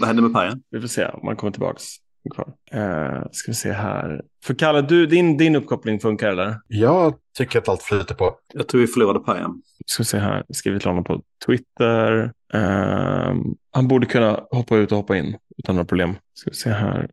[0.00, 0.62] Vad hände med pajen?
[0.70, 1.84] Vi får se om man kommer tillbaks.
[2.30, 2.46] Kvar.
[2.74, 4.22] Uh, ska vi se här.
[4.44, 6.56] För Kalle, du, din, din uppkoppling funkar eller?
[6.68, 8.34] Jag tycker att allt flyter på.
[8.54, 9.50] Jag tror vi förlorade pajen.
[9.86, 10.44] Ska vi se här.
[10.46, 12.32] Jag skriver till honom på Twitter.
[12.54, 16.14] Ehm, han borde kunna hoppa ut och hoppa in utan några problem.
[16.34, 17.10] Ska vi se här.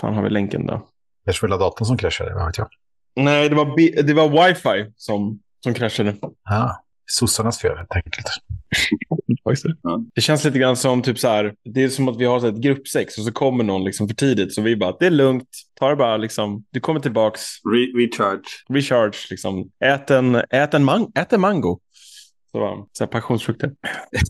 [0.00, 0.88] Fan har vi länken då?
[1.24, 2.68] Kanske vill ha datorn som kraschade, vad vet jag.
[3.16, 6.16] Nej, det var, det var wifi som, som kraschade.
[6.44, 8.26] Ja, sossarnas fel helt enkelt.
[10.14, 11.54] Det känns lite grann som typ så här.
[11.74, 14.14] Det är som att vi har så ett gruppsex och så kommer någon liksom för
[14.14, 14.54] tidigt.
[14.54, 15.48] Så vi bara, det är lugnt.
[15.80, 16.64] Ta det bara liksom.
[16.70, 17.42] Du kommer tillbaks.
[17.74, 18.42] Re- recharge.
[18.68, 19.70] Recharge liksom.
[19.84, 21.80] Ät en, ät en, man- ät en mango.
[22.52, 23.70] Så, va, så här passionsfrukter.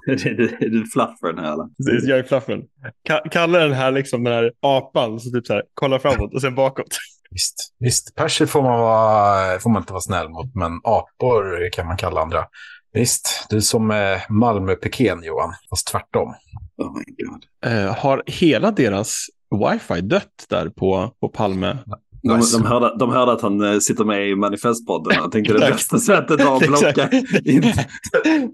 [0.06, 2.08] det är du- fluffern här eller?
[2.08, 2.62] Jag är fluffen.
[3.08, 6.40] Ka- Kalle den här liksom den här apan som typ så här kollar framåt och
[6.40, 6.86] sen bakåt.
[7.34, 8.14] Visst, visst.
[8.14, 12.20] perser får man, vara, får man inte vara snäll mot, men apor kan man kalla
[12.20, 12.44] andra.
[12.92, 16.34] Visst, du är som Malmö-Pekén Johan, fast tvärtom.
[16.76, 17.44] Oh my god.
[17.72, 19.26] Eh, har hela deras
[19.70, 21.78] wifi dött där på, på Palme?
[22.22, 22.58] De, Nice.
[22.58, 25.98] de, hörde, de hörde att han eh, sitter med i manifestpodden och tänkte det bästa
[25.98, 26.88] sättet att blocka.
[26.88, 27.14] Exakt.
[27.46, 27.86] Inte-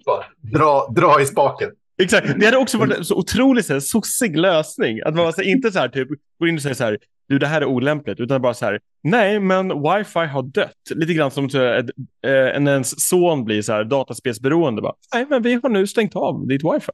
[0.07, 0.25] Bara
[0.59, 1.71] dra, dra i spaken.
[2.03, 5.01] Exakt, det hade också varit en så otroligt så här, sossig lösning.
[5.05, 6.99] Att man alltså inte så här typ går in och säger så här,
[7.31, 10.73] du det här är olämpligt, utan bara så här, nej men wifi har dött.
[10.95, 11.91] Lite grann som här, ett,
[12.27, 14.83] eh, ens son blir så här dataspelsberoende.
[14.83, 16.93] Bara, nej men vi har nu stängt av ditt wifi.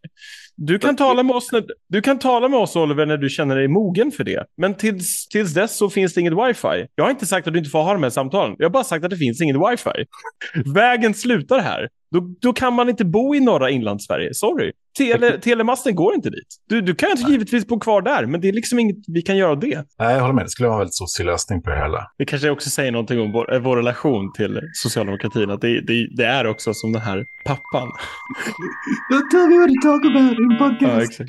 [0.57, 3.57] Du kan, tala med oss när, du kan tala med oss Oliver när du känner
[3.57, 4.45] dig mogen för det.
[4.57, 6.87] Men tills, tills dess så finns det inget wifi.
[6.95, 8.57] Jag har inte sagt att du inte får ha de här samtalen.
[8.59, 10.07] Jag har bara sagt att det finns inget wifi.
[10.75, 11.89] Vägen slutar här.
[12.11, 14.35] Då, då kan man inte bo i norra inlandssverige.
[14.35, 14.73] Sorry.
[14.99, 16.57] Tele, telemasten går inte dit.
[16.69, 19.51] Du, du kan givetvis bo kvar där, men det är liksom inget vi kan göra
[19.51, 19.85] av det.
[19.99, 20.45] Nej, jag håller med.
[20.45, 22.11] Det skulle vara en väldigt sossig lösning på det hela.
[22.19, 25.51] Det kanske också säger någonting om vår, eh, vår relation till socialdemokratin.
[25.51, 27.89] Att det, det, det är också som den här pappan.
[29.31, 31.21] Tell me what to talk about in podcast.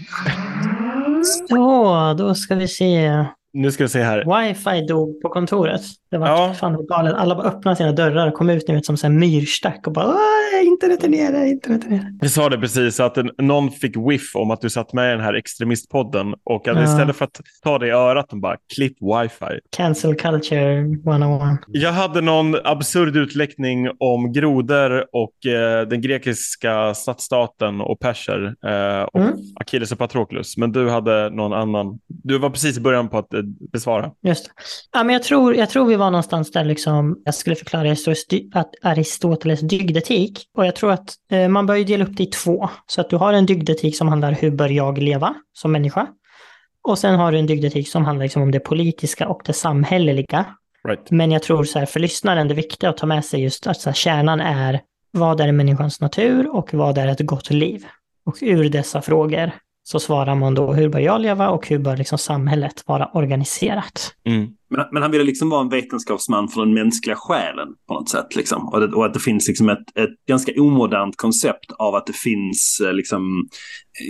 [1.49, 3.25] Så, då ska vi se.
[3.53, 4.47] Nu ska vi se här.
[4.47, 5.81] Wifi dog på kontoret.
[6.09, 6.53] Det var Ja.
[6.53, 7.13] fan det var galet.
[7.15, 10.05] Alla bara öppnade sina dörrar och kom ut ni vet, som en myrstack och bara
[10.07, 12.13] "Åh, internet är nere, internet är nere.
[12.21, 15.21] Vi sa det precis, att någon fick whiff om att du satt med i den
[15.25, 16.83] här extremistpodden och att Ja.
[16.83, 19.59] istället för att ta det i örat, de bara klipp wifi.
[19.77, 21.59] Cancel culture 101.
[21.67, 29.01] Jag hade någon absurd utläggning om grodor och eh, den grekiska stadsstaten och perser eh,
[29.03, 29.33] och Mm.
[29.55, 30.57] Achilles och Patroklos.
[30.57, 31.99] Men du hade någon annan.
[32.07, 33.39] Du var precis i början på att eh,
[33.71, 34.11] besvara.
[34.23, 34.51] Just det.
[34.93, 37.91] Ja, men jag, tror, jag tror vi vara någonstans där liksom, jag skulle förklara
[38.53, 40.45] att Aristoteles dygdetik.
[40.57, 42.69] Och jag tror att eh, man bör ju dela upp det i två.
[42.87, 46.07] Så att du har en dygdetik som handlar hur bör jag leva som människa?
[46.83, 50.45] Och sen har du en dygdetik som handlar liksom om det politiska och det samhälleliga.
[50.87, 51.11] Right.
[51.11, 53.81] Men jag tror så här, för lyssnaren, det viktiga att ta med sig just att
[53.81, 54.81] så här, kärnan är
[55.11, 57.85] vad är människans natur och vad är ett gott liv?
[58.25, 59.51] Och ur dessa frågor
[59.83, 64.13] så svarar man då hur bör jag leva och hur bör liksom samhället vara organiserat?
[64.25, 64.47] Mm.
[64.69, 68.35] Men, men, han ville liksom vara en vetenskapsman för den mänskliga själen på något sätt.
[68.35, 68.67] Liksom.
[68.67, 72.15] Och, det, och att det finns liksom ett, ett ganska omodernt koncept av att det
[72.15, 73.47] finns eh, liksom,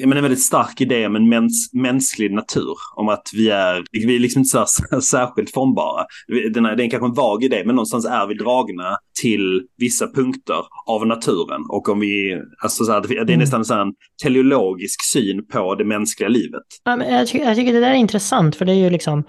[0.05, 2.75] men en väldigt stark idé om en mäns, mänsklig natur.
[2.95, 4.57] Om att vi är, vi är liksom inte så
[4.91, 6.05] här, särskilt formbara.
[6.53, 10.65] Den det är kanske en vag idé, men någonstans är vi dragna till vissa punkter
[10.87, 11.61] av naturen.
[11.69, 13.39] Och om vi, alltså så här, det är mm.
[13.39, 13.93] nästan så en
[14.23, 16.63] teleologisk syn på det mänskliga livet.
[16.83, 19.23] Ja, men jag, tycker, jag tycker det där är intressant, för det är ju liksom,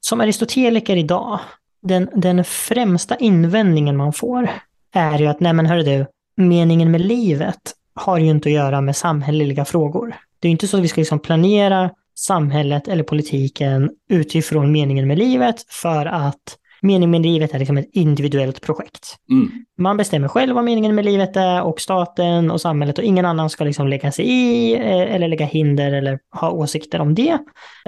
[0.00, 0.20] som
[0.60, 1.40] evangeliker idag,
[1.82, 4.50] den, den främsta invändningen man får
[4.94, 7.60] är ju att, nej men hörru du, meningen med livet
[7.94, 10.16] har ju inte att göra med samhälleliga frågor.
[10.40, 15.18] Det är inte så att vi ska liksom planera samhället eller politiken utifrån meningen med
[15.18, 19.16] livet för att meningen med livet är liksom ett individuellt projekt.
[19.30, 19.50] Mm.
[19.78, 23.50] Man bestämmer själv vad meningen med livet är och staten och samhället och ingen annan
[23.50, 27.38] ska liksom lägga sig i eh, eller lägga hinder eller ha åsikter om det.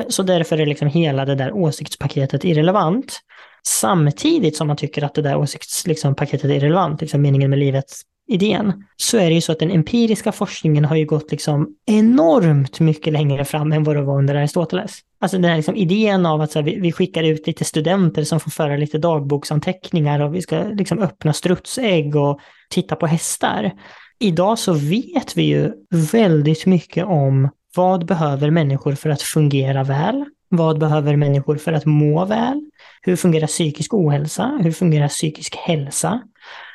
[0.08, 3.20] Så därför är liksom hela det där åsiktspaketet irrelevant.
[3.66, 7.92] Samtidigt som man tycker att det där åsiktspaketet liksom, är irrelevant, liksom meningen med livet
[8.28, 12.80] idén, så är det ju så att den empiriska forskningen har ju gått liksom enormt
[12.80, 14.98] mycket längre fram än vad det var under Aristoteles.
[15.22, 18.24] Alltså den här liksom idén av att så här, vi, vi, skickar ut lite studenter
[18.24, 23.72] som får föra lite dagboksanteckningar och vi ska liksom öppna strutsägg och titta på hästar.
[24.18, 25.72] Idag så vet vi ju
[26.12, 30.24] väldigt mycket om vad behöver människor för att fungera väl?
[30.48, 32.70] Vad behöver människor för att må väl?
[33.02, 34.58] Hur fungerar psykisk ohälsa?
[34.62, 36.20] Hur fungerar psykisk hälsa?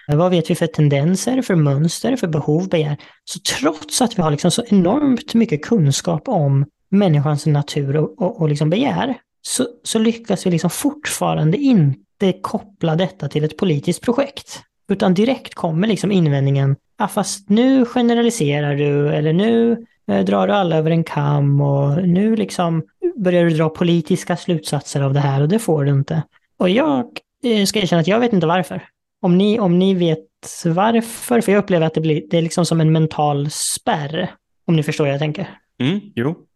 [0.07, 2.97] Vad vet vi för tendenser, för mönster, för behov, begär?
[3.23, 8.41] Så trots att vi har liksom så enormt mycket kunskap om människans natur och, och,
[8.41, 14.01] och liksom begär, så, så lyckas vi liksom fortfarande inte koppla detta till ett politiskt
[14.01, 14.61] projekt.
[14.89, 20.53] Utan direkt kommer liksom invändningen, ah, fast nu generaliserar du eller nu eh, drar du
[20.53, 22.83] alla över en kam och nu liksom
[23.15, 26.23] börjar du dra politiska slutsatser av det här och det får du inte.
[26.57, 27.05] Och jag
[27.43, 28.83] eh, ska erkänna att jag vet inte varför.
[29.21, 30.19] Om ni, om ni vet
[30.65, 34.31] varför, för jag upplever att det blir, det är liksom som en mental spärr.
[34.65, 35.49] Om ni förstår vad jag tänker.
[35.79, 36.46] Mm, jo.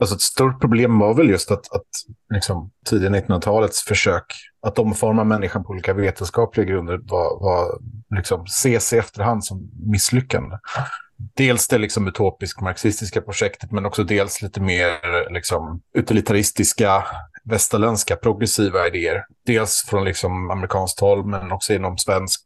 [0.00, 1.86] Alltså ett stort problem var väl just att, att
[2.34, 4.24] liksom, tidiga 1900-talets försök
[4.62, 7.78] att omforma människan på olika vetenskapliga grunder var, var
[8.16, 10.56] liksom, ses i efterhand som misslyckande.
[11.36, 14.90] Dels det liksom utopisk marxistiska projektet, men också dels lite mer
[15.32, 17.04] liksom, utilitaristiska
[17.44, 19.24] västerländska progressiva idéer.
[19.46, 22.40] Dels från liksom amerikanskt håll men också inom svensk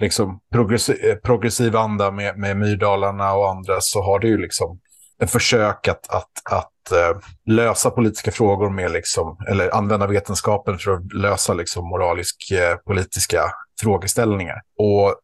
[0.00, 4.80] liksom progressiv, progressiv anda med, med Myrdalarna och andra så har det ju liksom
[5.26, 11.12] försök att, att, att eh, lösa politiska frågor med liksom, eller använda vetenskapen för att
[11.12, 13.50] lösa liksom moralisk-politiska eh,
[13.80, 14.60] frågeställningar.
[14.78, 15.14] Och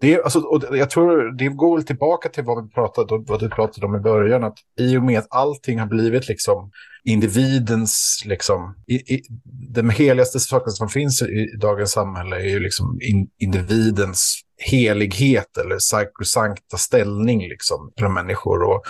[0.00, 3.86] det, alltså, och jag tror det går tillbaka till vad, vi pratade, vad du pratade
[3.86, 6.70] om i början, att i och med att allting har blivit liksom
[7.04, 9.22] individens, liksom, i, i,
[9.74, 15.56] den heligaste saken som finns i, i dagens samhälle är ju liksom in, individens helighet
[15.56, 18.62] eller sakrosankta ställning liksom, för människor.
[18.62, 18.82] Och,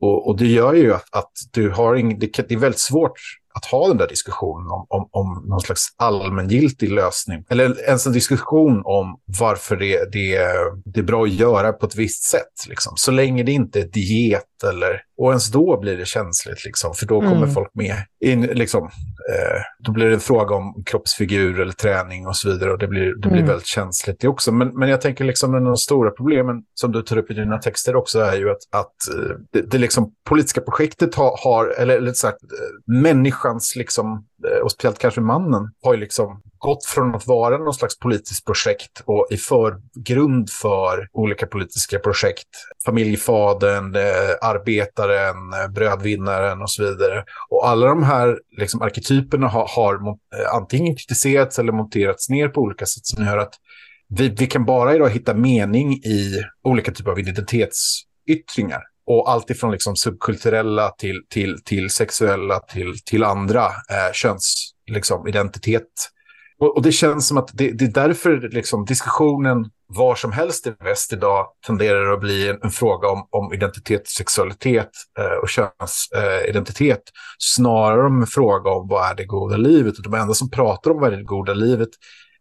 [0.00, 3.18] och, och, det gör ju att, att du har ing, det, det är väldigt svårt
[3.54, 7.44] att ha den där diskussionen om, om, om någon slags allmängiltig lösning.
[7.50, 10.38] Eller ens en diskussion om varför det, det,
[10.84, 12.68] det är bra att göra på ett visst sätt.
[12.68, 12.92] Liksom.
[12.96, 15.02] Så länge det inte är diet eller...
[15.18, 17.50] Och ens då blir det känsligt, liksom, för då kommer mm.
[17.50, 17.96] folk med.
[18.20, 22.72] In, liksom, eh, då blir det en fråga om kroppsfigur eller träning och så vidare.
[22.72, 23.46] Och det blir, det blir mm.
[23.46, 24.52] väldigt känsligt det också.
[24.52, 27.58] Men, men jag tänker liksom av de stora problemen som du tar upp i dina
[27.58, 31.96] texter också är ju att, att eh, det, det liksom politiska projektet har, har eller,
[31.96, 37.14] eller sagt, eh, människans, liksom, eh, och speciellt kanske mannen, har ju liksom gått från
[37.14, 42.48] att vara någon slags politiskt projekt och i förgrund för olika politiska projekt.
[42.84, 44.02] Familjefadern, eh,
[44.40, 47.24] arbetaren, eh, brödvinnaren och så vidare.
[47.48, 52.60] Och alla de här liksom, arketyperna har, har eh, antingen kritiserats eller monterats ner på
[52.60, 53.54] olika sätt som gör att
[54.08, 58.82] vi, vi kan bara idag hitta mening i olika typer av identitetsyttringar.
[59.06, 65.82] Och allt ifrån liksom subkulturella till, till, till sexuella till, till andra eh, könsidentitet.
[65.82, 66.12] Liksom,
[66.58, 70.66] och, och det känns som att det, det är därför liksom, diskussionen var som helst
[70.66, 75.48] i väst idag tenderar att bli en, en fråga om, om identitet, sexualitet eh, och
[75.48, 76.98] könsidentitet.
[76.98, 79.96] Eh, snarare om en fråga om vad är det goda livet.
[79.96, 81.88] Och de enda som pratar om vad är det goda livet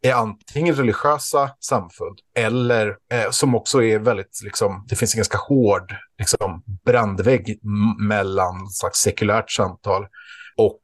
[0.01, 5.37] är antingen religiösa samfund eller eh, som också är väldigt, liksom, det finns en ganska
[5.37, 7.59] hård liksom, brandvägg
[8.07, 10.07] mellan slags sekulärt samtal
[10.57, 10.81] och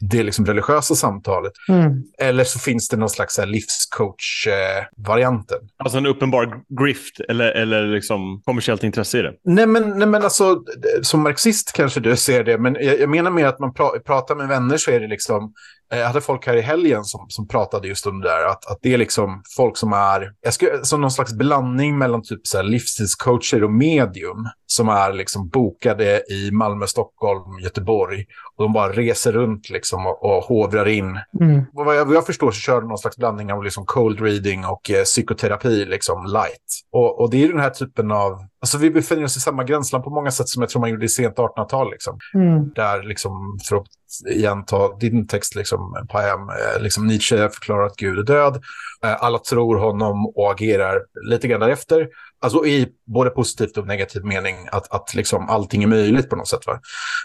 [0.00, 1.52] det liksom religiösa samtalet.
[1.68, 2.02] Mm.
[2.18, 5.58] Eller så finns det någon slags livscoach-varianten.
[5.76, 9.34] Alltså en uppenbar grift eller, eller liksom kommersiellt intresse i det.
[9.44, 10.62] Nej men, nej, men alltså,
[11.02, 14.34] som marxist kanske du ser det, men jag, jag menar mer att man pra pratar
[14.34, 15.52] med vänner så är det liksom,
[15.92, 18.46] Eh, jag hade folk här i helgen som, som pratade just om det där.
[18.46, 22.22] Att, att det är liksom folk som är, jag skulle, som någon slags blandning mellan
[22.22, 24.48] typ så här livsstilscoacher och medium.
[24.72, 28.24] Som är liksom bokade i Malmö, Stockholm, Göteborg.
[28.56, 31.18] Och de bara reser runt liksom och, och hovrar in.
[31.40, 31.64] Mm.
[31.72, 34.64] Vad jag, vad jag förstår så kör de någon slags blandning av liksom cold reading
[34.64, 36.66] och eh, psykoterapi liksom light.
[36.92, 40.04] Och, och det är den här typen av, alltså vi befinner oss i samma gränsland
[40.04, 42.18] på många sätt som jag tror man gjorde i sent 1800-tal liksom.
[42.34, 42.70] Mm.
[42.74, 43.86] Där liksom, för att
[44.30, 48.62] igen ta din text liksom, Payam, eh, liksom Nietzsche förklarar att Gud är död.
[49.04, 52.08] Eh, alla tror honom och agerar lite grann därefter.
[52.40, 56.48] Alltså i både positivt och negativ mening att, att liksom allting är möjligt på något
[56.48, 56.66] sätt.
[56.66, 56.80] Va?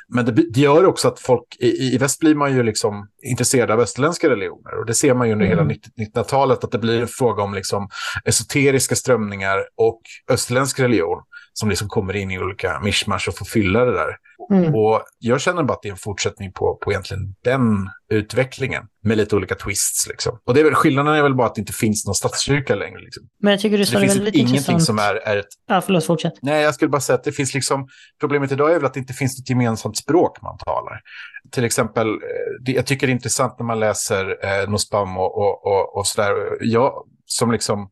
[0.08, 3.74] Men det, det gör också att folk, i, i väst blir man ju liksom intresserade
[3.74, 4.80] av österländska religioner.
[4.80, 5.58] Och det ser man ju under Mm.
[5.58, 5.80] hela
[6.12, 7.90] 1900-talet att det blir en fråga om liksom
[8.26, 11.24] esoteriska strömningar och österländsk religion
[11.60, 14.18] som liksom kommer in i olika mischmasch och får fylla det där.
[14.52, 14.76] Mm.
[14.76, 19.18] Och jag känner bara att det är en fortsättning på, på egentligen den utvecklingen med
[19.18, 20.08] lite olika twists.
[20.08, 20.40] Liksom.
[20.46, 23.00] Och det är väl, skillnaden är väl bara att det inte finns någon statskyrka längre.
[23.00, 23.24] Liksom.
[23.42, 24.84] Men jag tycker du sa det det finns väldigt ingenting intressant.
[24.84, 25.48] som är, är ett...
[25.68, 26.34] Ja, förlåt, fortsätt.
[26.42, 27.88] Nej, jag skulle bara säga att det finns liksom...
[28.20, 31.02] Problemet idag är väl att det inte finns ett gemensamt språk man talar.
[31.52, 32.14] Till exempel, eh,
[32.66, 36.08] det, jag tycker det är intressant när man läser eh, Nussbaum och, och, och, och
[36.08, 36.34] sådär.
[36.62, 36.94] Jag
[37.26, 37.90] som liksom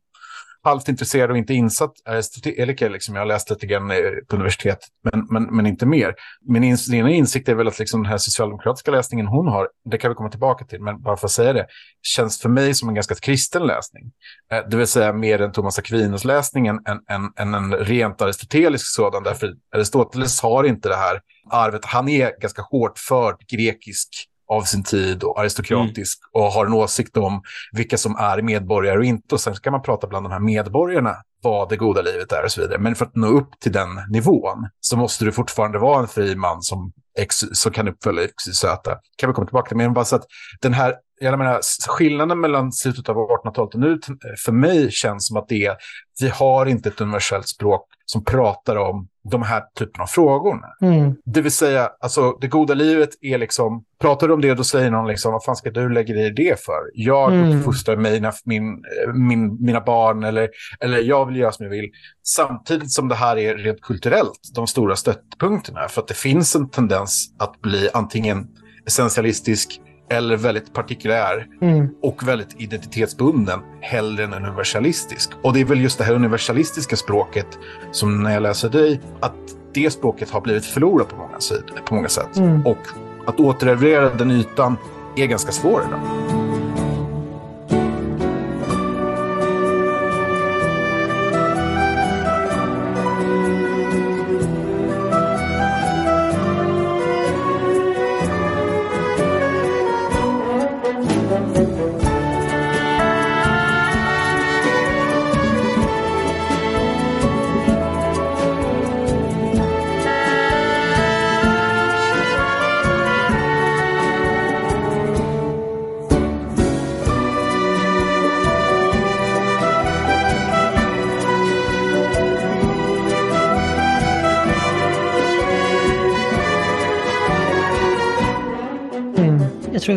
[0.66, 2.90] halvt intresserad och inte insatt eh, aristoteliker.
[2.90, 3.14] Liksom.
[3.14, 3.96] Jag har läst lite grann eh,
[4.28, 4.78] på universitet,
[5.12, 6.14] men, men, men inte mer.
[6.40, 9.98] Min ins ena insikt är väl att liksom den här socialdemokratiska läsningen hon har, det
[9.98, 11.66] kan vi komma tillbaka till, men bara för att säga det,
[12.02, 14.12] känns för mig som en ganska kristen läsning.
[14.52, 18.22] Eh, det vill säga mer än Thomas Aquinas läsningen än, än, än, än en rent
[18.22, 21.84] aristotelisk sådan, därför Aristoteles har inte det här arvet.
[21.84, 27.16] Han är ganska hårt förd grekisk av sin tid och aristokratisk och har en åsikt
[27.16, 27.42] om
[27.72, 29.34] vilka som är medborgare och inte.
[29.34, 32.52] Och sen kan man prata bland de här medborgarna vad det goda livet är och
[32.52, 32.78] så vidare.
[32.78, 36.36] Men för att nå upp till den nivån så måste du fortfarande vara en fri
[36.36, 38.98] man som, ex, som kan uppfylla exysöta.
[39.16, 40.26] Kan vi komma tillbaka till, men bara så att
[40.60, 44.00] den här jag menar, skillnaden mellan slutet av 1800-talet och nu
[44.44, 45.76] för mig känns som att det är,
[46.20, 50.60] vi har inte ett universellt språk som pratar om de här typen av frågor.
[50.82, 51.14] Mm.
[51.24, 54.90] Det vill säga, alltså det goda livet är liksom, pratar du om det då säger
[54.90, 56.80] någon liksom, vad fan ska du lägga dig i det för?
[56.94, 57.58] Jag Mm.
[57.58, 58.82] uppfostrar mina, min,
[59.14, 60.48] min, mina barn eller,
[60.80, 61.90] eller jag vill göra som jag vill.
[62.22, 65.88] Samtidigt som det här är rent kulturellt de stora stöttpunkterna.
[65.88, 68.46] För att det finns en tendens att bli antingen
[68.86, 71.88] essentialistisk eller väldigt partikulär Mm.
[72.02, 75.30] och väldigt identitetsbunden hellre än universalistisk.
[75.42, 77.46] Och det är väl just det här universalistiska språket
[77.92, 79.34] som när jag läser dig, att
[79.74, 82.36] det språket har blivit förlorat på många, sidor, på många sätt.
[82.36, 82.66] Mm.
[82.66, 82.78] Och
[83.26, 84.76] att återerövra den ytan
[85.16, 86.00] är ganska svår idag.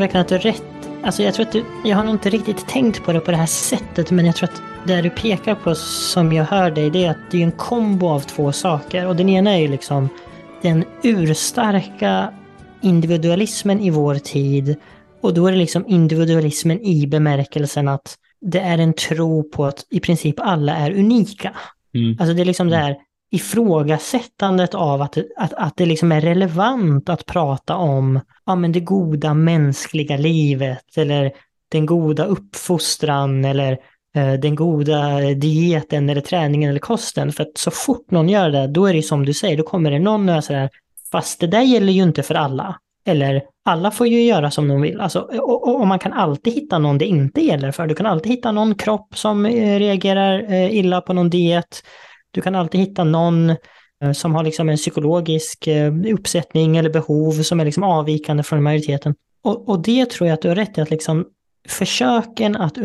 [0.09, 0.89] Verkligen att du har rätt.
[1.03, 3.37] Alltså jag tror att du, jag har nog inte riktigt tänkt på det på det
[3.37, 7.05] här sättet, men jag tror att det du pekar på som jag hör dig, det
[7.05, 9.07] är att det är en kombo av två saker.
[9.07, 10.09] Och den ena är ju liksom
[10.61, 12.33] den urstarka
[12.81, 14.75] individualismen i vår tid.
[15.21, 19.85] Och då är det liksom individualismen i bemärkelsen att det är en tro på att
[19.89, 21.55] i princip alla är unika.
[21.93, 22.17] Mm.
[22.19, 22.97] Alltså det är liksom det här
[23.31, 28.79] ifrågasättandet av att, att, att det liksom är relevant att prata om ja, men det
[28.79, 31.31] goda mänskliga livet eller
[31.71, 33.71] den goda uppfostran eller
[34.15, 37.31] eh, den goda dieten eller träningen eller kosten.
[37.31, 39.91] För att så fort någon gör det, då är det som du säger, då kommer
[39.91, 40.69] det någon och är sådär,
[41.11, 42.79] fast det där gäller ju inte för alla.
[43.05, 44.99] Eller alla får ju göra som de vill.
[44.99, 47.87] Alltså, och, och, och man kan alltid hitta någon det inte gäller för.
[47.87, 51.83] Du kan alltid hitta någon kropp som eh, reagerar eh, illa på någon diet.
[52.31, 57.31] Du kan alltid hitta någon eh, som har liksom en psykologisk eh, uppsättning eller behov
[57.31, 59.15] som är liksom avvikande från majoriteten.
[59.41, 61.25] Och, och det tror jag att du har rätt i, att liksom
[61.67, 62.77] försöken att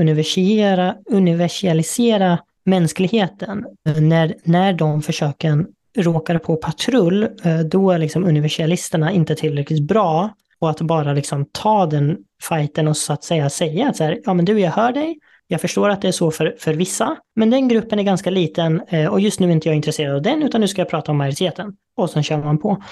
[1.07, 5.67] universalisera, mänskligheten, eh, när, när de försöken
[5.97, 7.29] råkar på patrull,
[7.71, 12.97] då är liksom universalisterna inte tillräckligt bra och att bara liksom ta den fighten och
[12.97, 15.19] så att säga säga att så här, ja men du, jag hör dig,
[15.49, 18.83] jag förstår att det är så för, för vissa, men den gruppen är ganska liten
[18.89, 21.13] eh, och just nu är inte jag intresserad av den, utan nu ska jag prata
[21.13, 21.77] om majoriteten.
[21.97, 22.83] Och sen kör man på.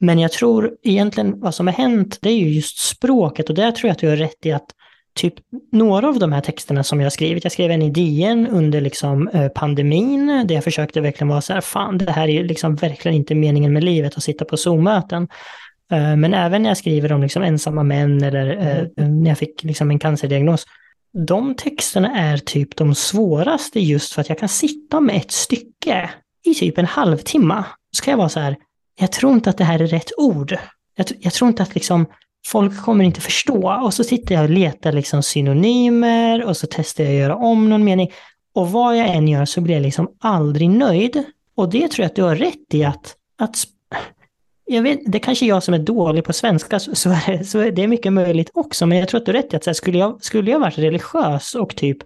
[0.00, 3.70] Men jag tror egentligen vad som har hänt, det är ju just språket och där
[3.70, 4.66] tror jag att du har rätt i att
[5.14, 5.34] typ
[5.72, 8.80] några av de här texterna som jag har skrivit, jag skrev en i DN under
[8.80, 12.44] liksom eh, pandemin, där jag försökte verkligen vara så här, fan det här är ju
[12.44, 15.28] liksom verkligen inte meningen med livet att sitta på Zoom-möten.
[15.92, 19.64] Eh, men även när jag skriver om liksom ensamma män eller eh, när jag fick
[19.64, 20.66] liksom en cancerdiagnos,
[21.26, 26.10] de texterna är typ de svåraste just för att jag kan sitta med ett stycke
[26.44, 27.64] i typ en halvtimme.
[27.96, 28.56] Så kan jag vara så här,
[29.00, 30.58] jag tror inte att det här är rätt ord.
[30.94, 32.06] Jag, jag tror inte att liksom
[32.46, 33.80] folk kommer inte förstå.
[33.82, 37.68] Och så sitter jag och letar liksom synonymer och så testar jag att göra om
[37.68, 38.10] någon mening.
[38.54, 41.24] Och vad jag än gör så blir jag liksom aldrig nöjd.
[41.56, 43.64] Och det tror jag att du har rätt i att, att
[44.68, 47.38] jag vet, det är kanske är jag som är dålig på svenska, så, så, är
[47.38, 48.86] det, så är det mycket möjligt också.
[48.86, 50.60] Men jag tror att du har rätt i att så här, skulle, jag, skulle jag
[50.60, 51.98] varit religiös och typ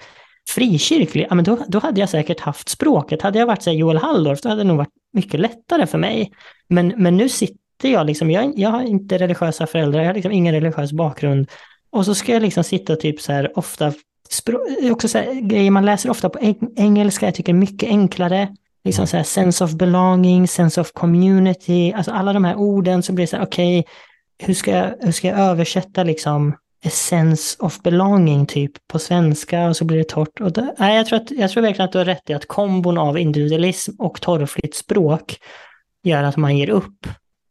[0.48, 3.22] frikyrklig, ja, men då, då hade jag säkert haft språket.
[3.22, 5.98] Hade jag varit så här, Joel Halldorf, då hade det nog varit mycket lättare för
[5.98, 6.32] mig.
[6.68, 10.32] Men, men nu sitter jag liksom, jag, jag har inte religiösa föräldrar, jag har liksom
[10.32, 11.50] ingen religiös bakgrund.
[11.90, 13.92] Och så ska jag liksom sitta typ så här ofta,
[14.92, 18.48] också så här, grejer man läser ofta på engelska, jag tycker mycket enklare.
[18.84, 23.12] Liksom så här sense of belonging, sense of community, alltså alla de här orden så
[23.12, 23.92] blir det så här, okej, okay,
[24.38, 26.54] hur, ska jag, hur ska jag översätta liksom
[26.84, 30.40] a sense of belonging typ på svenska och så blir det torrt.
[30.40, 32.48] Och då, nej, jag, tror att, jag tror verkligen att du har rätt i att
[32.48, 35.36] kombon av individualism och torrfritt språk
[36.02, 37.06] gör att man ger upp.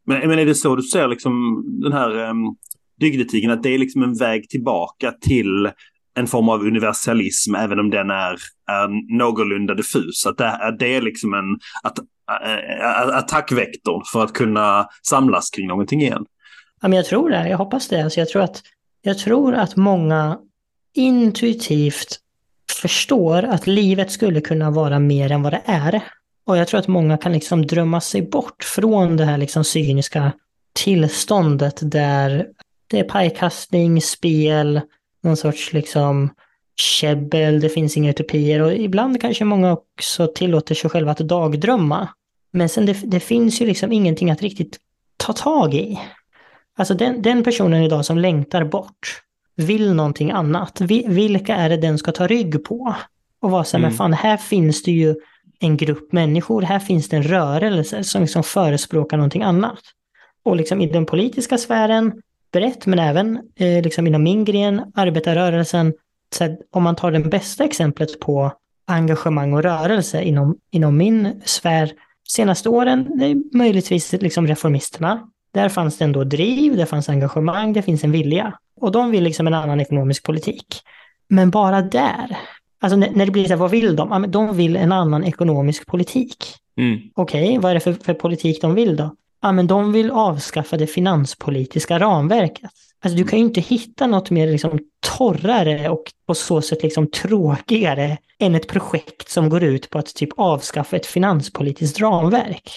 [0.06, 2.56] Men, men är det så du ser liksom den här um,
[3.00, 5.70] dygdetiken, att det är liksom en väg tillbaka till
[6.14, 8.36] en form av universalism, även om den är,
[8.68, 10.26] är någorlunda diffus.
[10.26, 15.68] Att det, det är liksom en att, äh, äh, attackvektor för att kunna samlas kring
[15.68, 16.24] någonting igen.
[16.82, 18.04] Ja, men jag tror det, jag hoppas det.
[18.04, 18.62] Alltså jag, tror att,
[19.02, 20.38] jag tror att många
[20.94, 22.18] intuitivt
[22.82, 26.02] förstår att livet skulle kunna vara mer än vad det är.
[26.46, 30.32] Och jag tror att många kan liksom drömma sig bort från det här liksom cyniska
[30.72, 32.46] tillståndet där
[32.86, 34.80] det är pajkastning, spel,
[35.22, 36.30] någon sorts liksom
[36.76, 42.08] käbbel, det finns inga utopier och ibland kanske många också tillåter sig själva att dagdrömma.
[42.52, 44.78] Men sen det, det finns ju liksom ingenting att riktigt
[45.16, 46.00] ta tag i.
[46.76, 49.22] Alltså den, den personen idag som längtar bort,
[49.56, 50.80] vill någonting annat.
[51.06, 52.94] vilka är det den ska ta rygg på?
[53.40, 53.90] Och vara så här, mm.
[53.90, 55.14] men fan, här finns det ju
[55.60, 59.80] en grupp människor, här finns det en rörelse som liksom förespråkar någonting annat.
[60.44, 62.22] Och liksom i den politiska sfären,
[62.52, 65.92] brett, men även eh, liksom inom min gren, arbetarrörelsen,
[66.34, 68.52] så om man tar det bästa exemplet på
[68.86, 71.92] engagemang och rörelse inom, inom min sfär
[72.28, 75.28] senaste åren, det är möjligtvis liksom reformisterna.
[75.54, 78.58] Där fanns det ändå driv, det fanns engagemang, det finns en vilja.
[78.80, 80.66] Och de vill liksom en annan ekonomisk politik.
[81.28, 82.38] Men bara där,
[82.80, 84.08] alltså när, när det blir så här, vad vill de?
[84.10, 86.44] Ja, de vill en annan ekonomisk politik.
[86.76, 87.00] Mm.
[87.14, 89.16] Okej, okay, vad är det för, för politik de vill då?
[89.42, 92.70] Ja, men de vill avskaffa det finanspolitiska ramverket.
[93.04, 94.78] Alltså du kan ju inte hitta något mer liksom
[95.18, 100.14] torrare och på så sätt liksom tråkigare än ett projekt som går ut på att
[100.14, 102.70] typ avskaffa ett finanspolitiskt ramverk.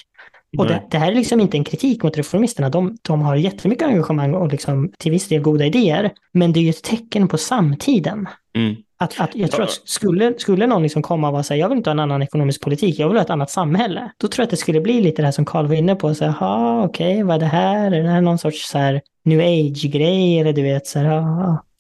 [0.58, 2.70] Och det, det, här är liksom inte en kritik mot reformisterna.
[2.70, 6.12] De, de har jättemycket engagemang och liksom till viss del goda idéer.
[6.32, 8.28] Men det är ju ett tecken på samtiden.
[8.56, 8.76] Mm.
[8.98, 11.78] Att, att jag tror att skulle, skulle någon liksom komma och så här, jag vill
[11.78, 14.12] inte ha en annan ekonomisk politik, jag vill ha ett annat samhälle.
[14.18, 16.16] Då tror jag att det skulle bli lite det här som Carl var inne på,
[16.16, 17.92] så här, okej, okay, vad är det här?
[17.92, 21.24] Är det här någon sorts så här new age-grej eller du vet så här,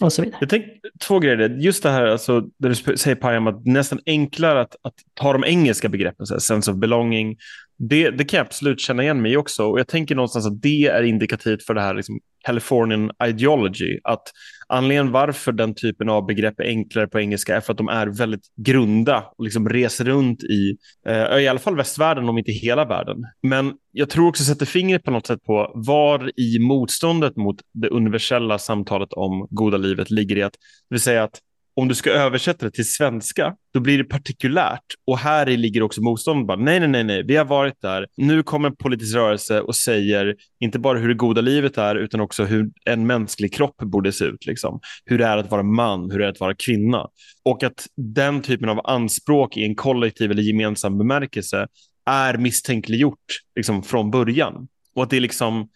[0.01, 0.37] och så vidare.
[0.39, 0.71] Jag tänkte
[1.07, 4.61] två grejer, just det här alltså, där du säger Pajam, att det är nästan enklare
[4.61, 7.37] att, att ta de engelska begreppen, så här, sense of belonging,
[7.77, 9.65] det, det kan jag absolut känna igen mig också.
[9.65, 13.99] Och jag tänker någonstans att det är indikativt för det här liksom, Californian ideology.
[14.03, 14.31] Att
[14.67, 18.07] anledningen varför den typen av begrepp är enklare på engelska är för att de är
[18.07, 20.77] väldigt grunda och liksom reser runt i,
[21.07, 23.17] eh, i alla fall västvärlden om inte hela världen.
[23.43, 27.89] Men jag tror också sätter fingret på något sätt på var i motståndet mot det
[27.89, 31.39] universella samtalet om goda livet ligger i att, det vill säga att
[31.75, 34.85] om du ska översätta det till svenska, då blir det partikulärt.
[35.07, 36.47] Och här i ligger också motståndet.
[36.47, 38.07] Bara, nej, nej, nej, nej, vi har varit där.
[38.17, 42.19] Nu kommer en politisk rörelse och säger inte bara hur det goda livet är, utan
[42.19, 44.45] också hur en mänsklig kropp borde se ut.
[44.45, 44.79] Liksom.
[45.05, 47.07] Hur det är att vara man, hur det är att vara kvinna.
[47.45, 51.67] Och att den typen av anspråk i en kollektiv eller gemensam bemärkelse
[52.05, 54.67] är misstänkliggjort liksom, från början.
[54.95, 55.69] Och att det är liksom,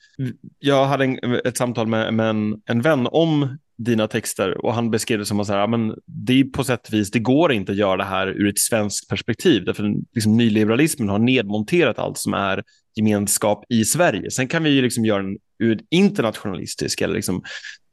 [0.60, 4.92] jag hade en, ett samtal med, med en, en vän om dina texter och han
[4.92, 7.52] beskrev det som att så här, men det är på sätt och vis, det går
[7.54, 9.66] inte att göra det här ur ett svenskt perspektiv.
[9.66, 12.64] Därför liksom, nyliberalismen har nedmonterat allt som är
[12.96, 14.32] gemenskap i Sverige.
[14.32, 17.44] Sen kan vi ju liksom göra den ur internationalistisk eller liksom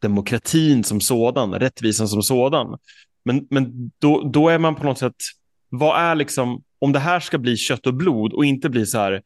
[0.03, 2.79] demokratin som sådan, rättvisan som sådan.
[3.25, 5.17] Men, men då, då är man på något sätt,
[5.69, 8.99] vad är liksom, om det här ska bli kött och blod och inte bli så
[8.99, 9.23] här,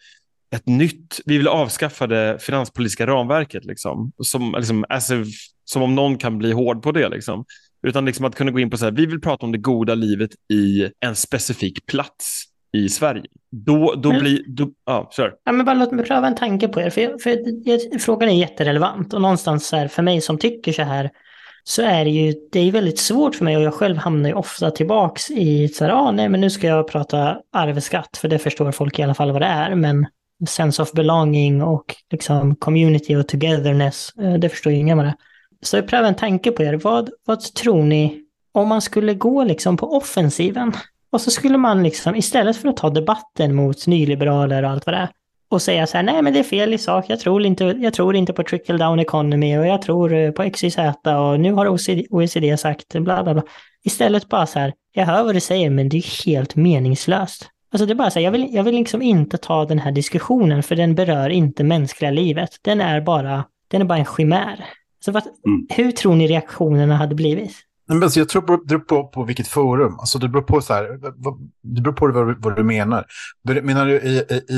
[0.55, 5.29] ett nytt, vi vill avskaffa det finanspolitiska ramverket, liksom, som, liksom, as if,
[5.73, 7.09] som om någon kan bli hård på det.
[7.09, 7.45] Liksom.
[7.87, 9.95] Utan liksom att kunna gå in på så här, vi vill prata om det goda
[9.95, 13.25] livet i en specifik plats i Sverige.
[13.51, 15.35] Då, då Men- blir, då, ja, kör.
[15.45, 18.29] Ja, men bara låt mig pröva en tanke på er, för, jag, för jag, frågan
[18.29, 21.11] är jätterelevant och någonstans så här, för mig som tycker så här
[21.65, 24.35] så är det ju, det är väldigt svårt för mig och jag själv hamnar ju
[24.35, 28.39] ofta tillbaks i så här, ah, nej men nu ska jag prata arvsskatt för det
[28.39, 30.07] förstår folk i alla fall vad det är, men
[30.49, 35.11] sense of belonging och liksom community och togetherness, eh, det förstår ju ingen vad det
[35.11, 35.30] är.
[35.63, 38.21] Så jag prövar en tanke på er, vad, vad tror ni
[38.53, 40.73] om man skulle gå liksom på offensiven
[41.13, 44.95] och så skulle man liksom istället för att ta debatten mot nyliberaler och allt vad
[44.95, 45.09] det är
[45.51, 47.95] och säga så här, nej men det är fel i sak, jag tror inte, jag
[47.95, 51.69] tror inte på trickle down economy och jag tror eh, på XYZ och nu har
[51.69, 53.43] OECD, OECD sagt bla bla bla.
[53.85, 57.49] Istället bara så här, jag hör vad du säger men det är helt meningslöst.
[57.73, 59.93] Alltså det är bara så här, jag vill, jag vill liksom inte ta den här
[59.93, 62.51] diskussionen för den berör inte mänskliga livet.
[62.63, 64.65] Den är bara, den är bara en chimär.
[65.05, 65.67] Så vad, Mm.
[65.71, 67.53] hur tror ni reaktionerna hade blivit?
[67.89, 69.97] Men alltså, jag tror på, det beror på, vilket forum.
[69.99, 70.99] Alltså, det beror på så här,
[71.63, 73.07] det beror på vad, du- vad du menar.
[73.63, 74.17] Menar du i,
[74.51, 74.55] i,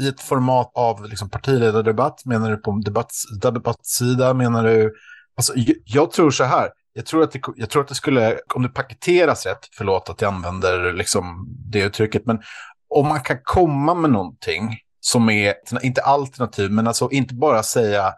[0.00, 2.24] i, ett format av liksom, partiledardebatt?
[2.24, 4.34] Menar du på en debatts, debattsida?
[4.34, 4.94] Menar du...
[5.36, 6.68] Alltså, jag, jag tror så här.
[6.92, 10.20] Jag tror, att det, jag tror att det skulle, om det paketeras rätt, förlåt att
[10.20, 12.38] jag använder liksom det uttrycket, men
[12.94, 18.12] om man kan komma med någonting som är, inte alternativ, men alltså inte bara säga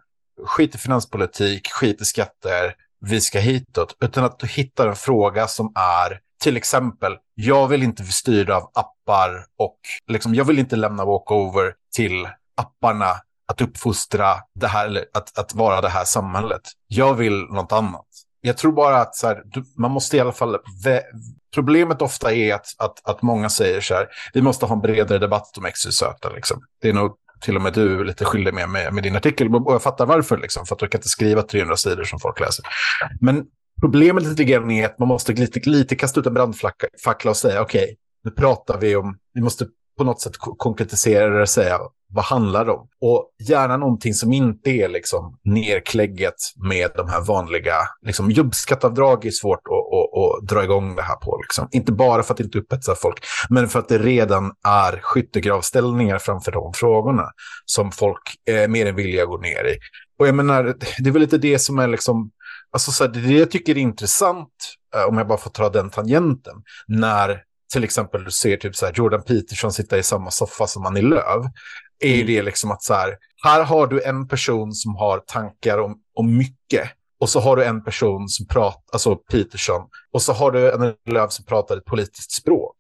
[0.45, 5.47] skit i finanspolitik, skit i skatter, vi ska hitåt, utan att du hittar en fråga
[5.47, 10.59] som är till exempel, jag vill inte bli styrd av appar och liksom, jag vill
[10.59, 13.15] inte lämna walkover till apparna
[13.47, 16.63] att uppfostra det här, eller att, att vara det här samhället.
[16.87, 18.07] Jag vill något annat.
[18.41, 20.57] Jag tror bara att så här, du, man måste i alla fall...
[20.85, 21.03] Vä-
[21.55, 25.19] problemet ofta är att, att, att många säger så här, vi måste ha en bredare
[25.19, 26.03] debatt om XYZ.
[26.35, 26.63] Liksom.
[26.81, 29.55] Det är nog till och med du lite skyldig med, med, med din artikel.
[29.55, 32.41] Och jag fattar varför, liksom, för att du kan inte skriva 300 sidor som folk
[32.41, 32.65] läser.
[33.21, 33.45] Men
[33.81, 37.63] problemet lite grann är att man måste lite, lite kasta ut en brandfackla och säga
[37.63, 39.67] okej, nu pratar vi om, vi måste
[39.99, 41.79] på något sätt konkretisera det och säga
[42.13, 42.89] vad handlar det om?
[43.01, 47.77] Och gärna någonting som inte är liksom nerklägget med de här vanliga,
[48.07, 51.39] liksom jobbskattavdrag är svårt att, att dra igång det här på.
[51.43, 51.69] Liksom.
[51.71, 56.53] Inte bara för att inte upphetsar folk, men för att det redan är skyttegravställningar framför
[56.53, 57.31] de frågorna
[57.65, 59.79] som folk är mer än att gå ner i.
[60.19, 62.31] Och jag menar, det är väl lite det som är liksom,
[62.73, 64.49] alltså så här, det jag tycker är intressant,
[64.97, 66.55] eh, om jag bara får ta den tangenten,
[66.89, 67.43] när
[67.73, 71.03] till exempel du ser typ så här Jordan Peterson sitta i samma soffa som Annie
[71.03, 71.47] Lööf,
[72.01, 75.79] är ju det liksom att så här, här har du en person som har tankar
[75.79, 76.91] om, om mycket.
[77.21, 80.95] Och så har du en person som pratar, alltså Peterson, och så har du en
[81.07, 82.77] löv som pratar ett politiskt språk.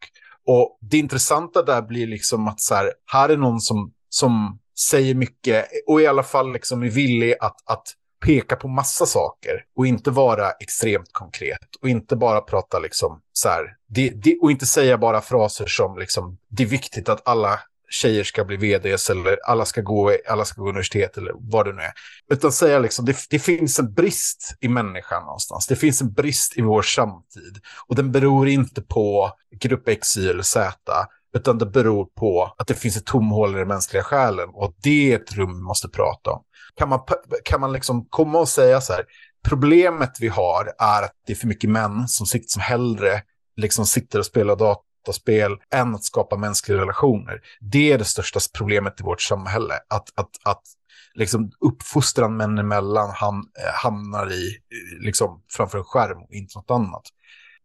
[0.46, 5.14] Och det intressanta där blir liksom att så här, här är någon som, som säger
[5.14, 7.82] mycket och i alla fall liksom är villig att, att
[8.24, 13.48] peka på massa saker och inte vara extremt konkret och inte bara prata liksom så
[13.48, 17.60] här, det, det, och inte säga bara fraser som liksom, det är viktigt att alla
[17.90, 21.72] tjejer ska bli vds eller alla ska gå, alla ska gå universitet eller vad det
[21.72, 21.92] nu är.
[22.32, 25.66] Utan säga liksom, det, det finns en brist i människan någonstans.
[25.66, 27.60] Det finns en brist i vår samtid.
[27.86, 30.76] Och den beror inte på grupp X, Y eller Z.
[31.36, 34.48] Utan det beror på att det finns ett tomhål i den mänskliga själen.
[34.52, 36.42] Och det är ett rum vi måste prata om.
[36.76, 37.00] Kan man,
[37.44, 39.04] kan man liksom komma och säga så här,
[39.48, 43.22] problemet vi har är att det är för mycket män som, som hellre
[43.56, 44.56] liksom sitter och spelar
[45.06, 47.40] dataspel än att skapa mänskliga relationer.
[47.60, 49.74] Det är det största problemet i vårt samhälle.
[49.88, 50.62] Att, att, att
[51.14, 56.58] liksom uppfostran män emellan ham, eh, hamnar i, eh, liksom, framför en skärm och inte
[56.58, 57.02] något annat.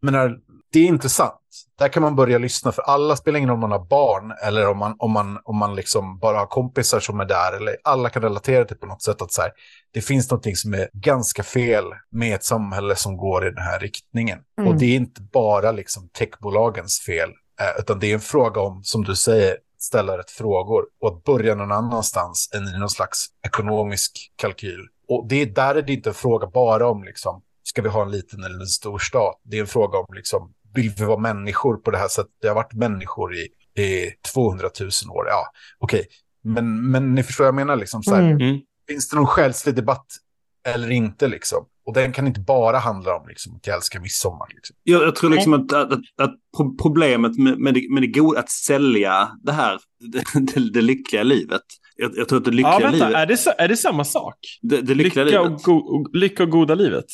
[0.06, 0.36] Men när,
[0.72, 1.40] det är intressant.
[1.78, 4.68] Där kan man börja lyssna, för alla spelar ingen roll om man har barn eller
[4.68, 7.56] om man, om man, om man liksom bara har kompisar som är där.
[7.56, 9.52] Eller alla kan relatera till på något sätt att så här,
[9.92, 13.78] det finns någonting som är ganska fel med ett samhälle som går i den här
[13.78, 14.38] riktningen.
[14.58, 14.70] Mm.
[14.70, 17.30] Och det är inte bara liksom techbolagens fel,
[17.60, 21.24] eh, utan det är en fråga om, som du säger, ställa rätt frågor och att
[21.24, 24.88] börja någon annanstans än i någon slags ekonomisk kalkyl.
[25.08, 28.02] Och det är där är det inte en fråga bara om liksom, ska vi ha
[28.02, 29.40] en liten eller en stor stat?
[29.44, 32.32] Det är en fråga om liksom, vill vi vara människor på det här sättet?
[32.42, 33.48] Det har varit människor i,
[33.82, 35.26] i 200 000 år.
[35.28, 35.46] Ja,
[35.78, 36.06] okej.
[36.44, 38.40] Men, men ni förstår vad jag menar, liksom, så här, Mm.
[38.40, 38.60] Mm.
[38.88, 40.06] finns det någon själslig debatt
[40.68, 41.28] eller inte?
[41.28, 41.64] Liksom?
[41.86, 44.46] Och den kan inte bara handla om liksom, att jag älskar midsommar.
[44.54, 44.76] Liksom.
[44.82, 48.06] Jag, jag tror liksom att, att, att, att pro- problemet med, med, det, med det
[48.06, 49.78] goda, att sälja det här,
[50.12, 51.62] det, det, det lyckliga livet.
[51.96, 53.14] Jag, jag tror att det lyckliga Ja, vänta, livet...
[53.14, 54.34] är det, är det samma sak?
[54.62, 55.62] Det, det lyckliga Lycka och, livet.
[55.62, 57.04] go, och, lycka och goda livet?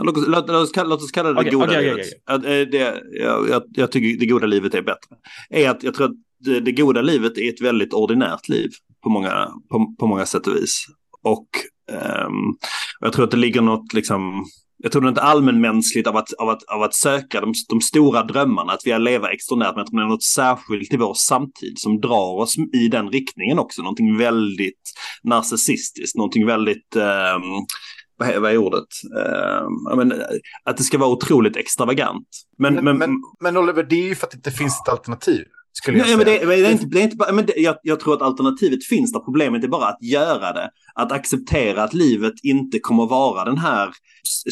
[0.00, 2.06] Låt oss, låt, låt, oss kalla, låt oss kalla det det goda okej, livet.
[2.30, 5.16] Eh, det, jag, jag, jag tycker det goda livet är bättre.
[5.50, 8.70] Är att jag tror att det, det goda livet är ett väldigt ordinärt liv
[9.02, 10.86] på många, på, på många sätt och vis.
[11.22, 11.48] Och
[11.92, 12.56] ehm,
[13.00, 14.44] jag tror att det ligger något liksom
[14.82, 17.80] jag tror det är något allmänmänskligt av att, av att, av att söka de, de
[17.80, 21.14] stora drömmarna, att vi lever extraordinärt, men jag tror det är något särskilt i vår
[21.14, 23.82] samtid som drar oss i den riktningen också.
[23.82, 27.42] Någonting väldigt narcissistiskt, någonting väldigt, ehm,
[28.16, 28.88] vad, är, vad är ordet?
[29.90, 30.12] Ja, men,
[30.64, 32.28] att det ska vara otroligt extravagant.
[32.58, 33.10] Men, Men, men, men,
[33.40, 35.44] men Oliver, det är ju för att det inte finns ett alternativ.
[35.74, 36.40] Skulle jag Nej, men säga.
[36.40, 38.22] det, men det är inte, det är inte bara, men det, jag, jag tror att
[38.22, 39.20] alternativet finns där.
[39.20, 40.70] Problemet är bara att göra det.
[40.94, 43.90] Att acceptera att livet inte kommer vara den här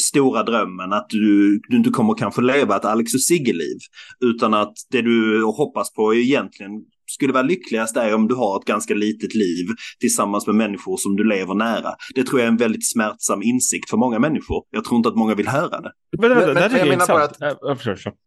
[0.00, 0.92] stora drömmen.
[0.92, 3.78] Att du, du inte kommer kanske leva ett Alex och Sigge-liv.
[4.20, 6.72] Utan att det du hoppas på är egentligen
[7.10, 9.66] skulle vara lyckligast är om du har ett ganska litet liv
[10.00, 11.94] tillsammans med människor som du lever nära.
[12.14, 14.64] Det tror jag är en väldigt smärtsam insikt för många människor.
[14.70, 15.92] Jag tror inte att många vill höra det.
[16.18, 17.28] Men, men här jag menar bara.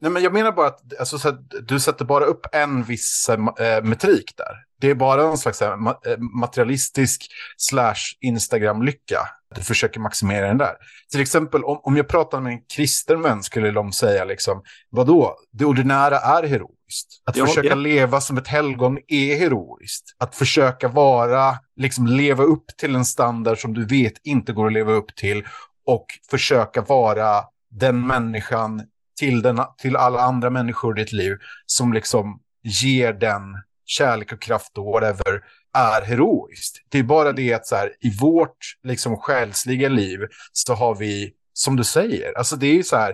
[0.01, 3.83] Nej, men jag menar att alltså, så att du sätter bara upp en viss äh,
[3.83, 4.55] metrik där.
[4.81, 7.25] Det är bara en slags ma- äh, materialistisk
[7.57, 9.19] slash Instagram-lycka.
[9.55, 10.73] Du försöker maximera den där.
[11.11, 15.35] Till exempel om, om jag pratar med en kristen vän skulle de säga liksom, vadå,
[15.51, 16.82] det ordinära är heroiskt.
[17.25, 17.75] Att Ja, försöka ja.
[17.75, 20.15] leva som ett helgon är heroiskt.
[20.17, 24.73] Att försöka vara, liksom leva upp till en standard som du vet inte går att
[24.73, 25.43] leva upp till
[25.85, 28.81] och försöka vara den människan
[29.19, 33.41] till, den, till alla andra människor i ditt liv som liksom ger den
[33.85, 35.41] kärlek och kraft och whatever
[35.77, 36.77] är heroiskt.
[36.89, 40.19] Det är bara det att så här, i vårt liksom själsliga liv
[40.51, 43.13] så har vi, som du säger, alltså det är ju så här,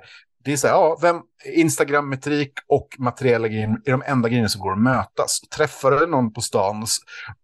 [0.49, 4.61] det är så här, ja, vem, Instagram-metrik och materiella grejer är de enda grejerna som
[4.61, 5.39] går att mötas.
[5.39, 6.85] Träffar du någon på stan,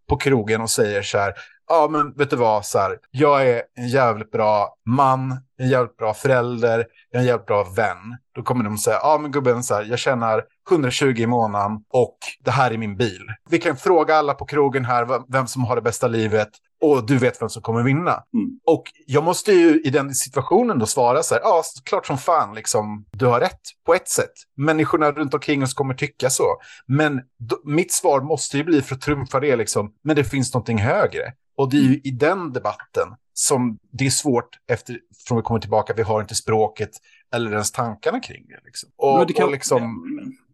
[0.10, 1.34] på krogen och säger så här,
[1.68, 5.98] ja men vet du vad, så här, jag är en jävligt bra man, en jävligt
[5.98, 8.18] bra förälder, jag är en jävligt bra vän.
[8.36, 12.18] Då kommer de säga, ja men gubben, så här, jag tjänar 120 i månaden och
[12.40, 13.28] det här är min bil.
[13.50, 16.50] Vi kan fråga alla på krogen här vem som har det bästa livet
[16.86, 18.12] och du vet vem som kommer vinna.
[18.12, 18.60] Mm.
[18.66, 22.56] Och jag måste ju i den situationen då svara så här, ja, klart som fan,
[22.56, 24.34] liksom, du har rätt på ett sätt.
[24.58, 26.46] Människorna runt omkring oss kommer tycka så.
[26.88, 30.54] Men då, mitt svar måste ju bli för att trumfa det, liksom, men det finns
[30.54, 31.34] någonting högre.
[31.58, 35.60] Och det är ju i den debatten som det är svårt efter, från vi kommer
[35.60, 36.90] tillbaka, vi har inte språket
[37.34, 38.60] eller ens tankarna kring det.
[38.66, 38.90] Liksom.
[38.98, 40.06] Och, Men det kan- och liksom,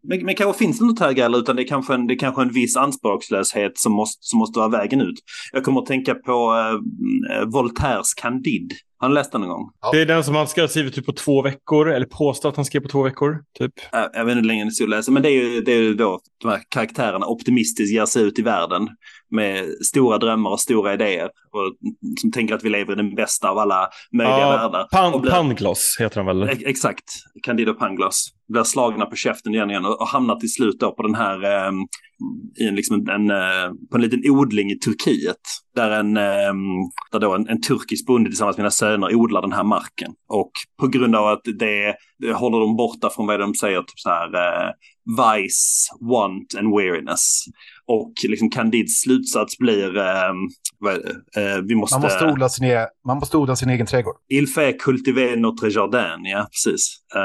[0.04, 2.20] men, men kanske finns det något högre eller utan det är kanske en, det är
[2.20, 5.16] kanske en viss anspråkslöshet som måste, som måste vara vägen ut.
[5.52, 6.56] Jag kommer att tänka på
[7.32, 8.76] eh, Voltaires Candide.
[9.02, 9.70] Har ni läst den någon gång?
[9.92, 12.56] Det är den som han ska ha skrivit typ på två veckor, eller påstå att
[12.56, 13.38] han skrev på två veckor.
[13.60, 13.74] Typ.
[13.92, 15.82] Jag, jag vet inte hur länge ni ska läsa, men det är ju, det är
[15.82, 18.88] ju då de här karaktärerna optimistiskt ger sig ut i världen
[19.32, 21.76] med stora drömmar och stora idéer och
[22.22, 24.88] som tänker att vi lever i den bästa av alla möjliga världar.
[24.92, 26.50] pan, blir- Pangloss heter han väl?
[26.50, 27.04] Ex- Exakt,
[27.44, 28.30] Candido Pangloss.
[28.48, 31.44] Blir slagna på käften igen igen och, och hamnar till slut då på den här,
[31.44, 31.72] eh,
[32.60, 35.38] i en, liksom en, en, eh, på en liten odling i Turkiet.
[35.76, 36.54] Där, en, eh,
[37.12, 40.12] där då en, en turkisk bonde tillsammans med sina söner odlar den här marken.
[40.30, 44.00] Och på grund av att det, det håller dem borta från vad de säger, typ
[44.00, 44.72] så här eh,
[45.06, 47.44] vice, want and weariness.
[47.86, 50.34] Och liksom Candids slutsats blir, eh,
[50.80, 51.52] vad är det?
[51.52, 51.96] Eh, vi måste...
[51.96, 54.16] man, måste odla sin, e- man måste odla sin egen trädgård.
[54.30, 56.98] Il fait cultiver notre jardin, ja precis.
[57.16, 57.22] Uh,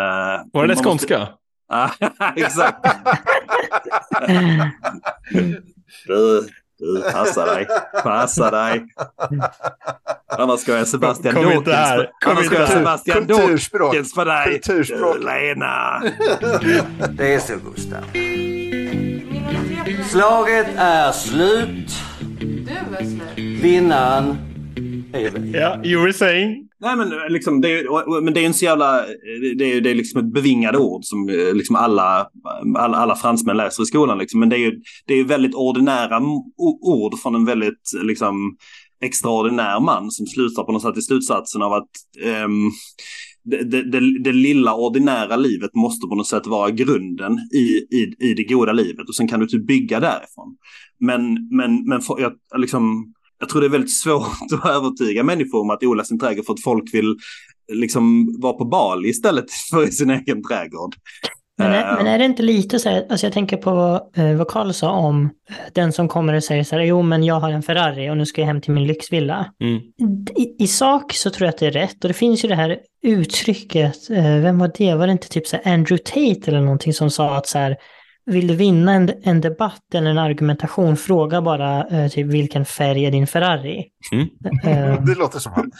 [0.52, 1.14] Var det skånska?
[1.14, 1.28] Ja,
[2.36, 2.86] exakt.
[6.06, 6.48] du,
[6.78, 7.66] du, passa dig.
[8.02, 8.86] Passa dig.
[10.28, 11.64] Annars ska jag Sebastian Kom Dawkins
[12.24, 12.76] Kom Annars ska inte jag här.
[12.76, 13.26] Sebastian.
[13.26, 14.52] Dawkins på dig.
[14.52, 15.16] Kulturspråk.
[15.24, 16.02] Lena.
[17.10, 18.04] Det är så Gustav.
[20.10, 21.92] Slaget är slut.
[22.30, 23.38] Du är slut.
[23.62, 24.38] Vinnaren
[25.12, 25.58] är vi.
[25.58, 26.65] Ja, you were saying.
[26.80, 29.80] Nej men eh, liksom, det är, men det är en så jävla, eh, det är,
[29.80, 32.28] det är liksom ett bevingade ord som eh, liksom alla,
[32.78, 34.40] alla, alla fransmän läser i skolan liksom.
[34.40, 36.20] Men det är ju det är väldigt ordinära
[36.82, 38.56] ord från en väldigt liksom
[39.02, 41.90] extraordinär man som slutar på något sätt i slutsatsen av att
[42.44, 42.70] um,
[43.44, 48.34] det, det, det, lilla ordinära livet måste på något sätt vara grunden i, i, i
[48.34, 50.56] det goda livet och sen kan du typ bygga därifrån.
[50.98, 55.60] Men, men, men för, jag, liksom, jag tror det är väldigt svårt att övertyga människor
[55.60, 57.16] om att odla sin trädgård för att folk vill
[57.72, 60.94] liksom vara på Bali istället för i sin egen trädgård.
[61.58, 64.48] Men är, men är det inte lite så här, alltså jag tänker på eh, vad
[64.48, 65.30] Karl sa om
[65.72, 68.26] den som kommer och säger så här, jo men jag har en Ferrari och nu
[68.26, 69.52] ska jag hem till min lyxvilla.
[69.60, 69.76] Mm.
[70.36, 72.54] I, I, sak så tror jag att det är rätt och det finns ju det
[72.54, 76.92] här uttrycket, eh, vem var det, var det inte typ så Andrew Tate eller någonting
[76.92, 77.76] som sa att så här,
[78.26, 83.04] vill du vinna en, en debatt eller en argumentation, fråga bara eh, typ vilken färg
[83.04, 83.84] är din Ferrari?
[84.12, 84.28] Mm.
[84.64, 85.70] Eh, det låter som han.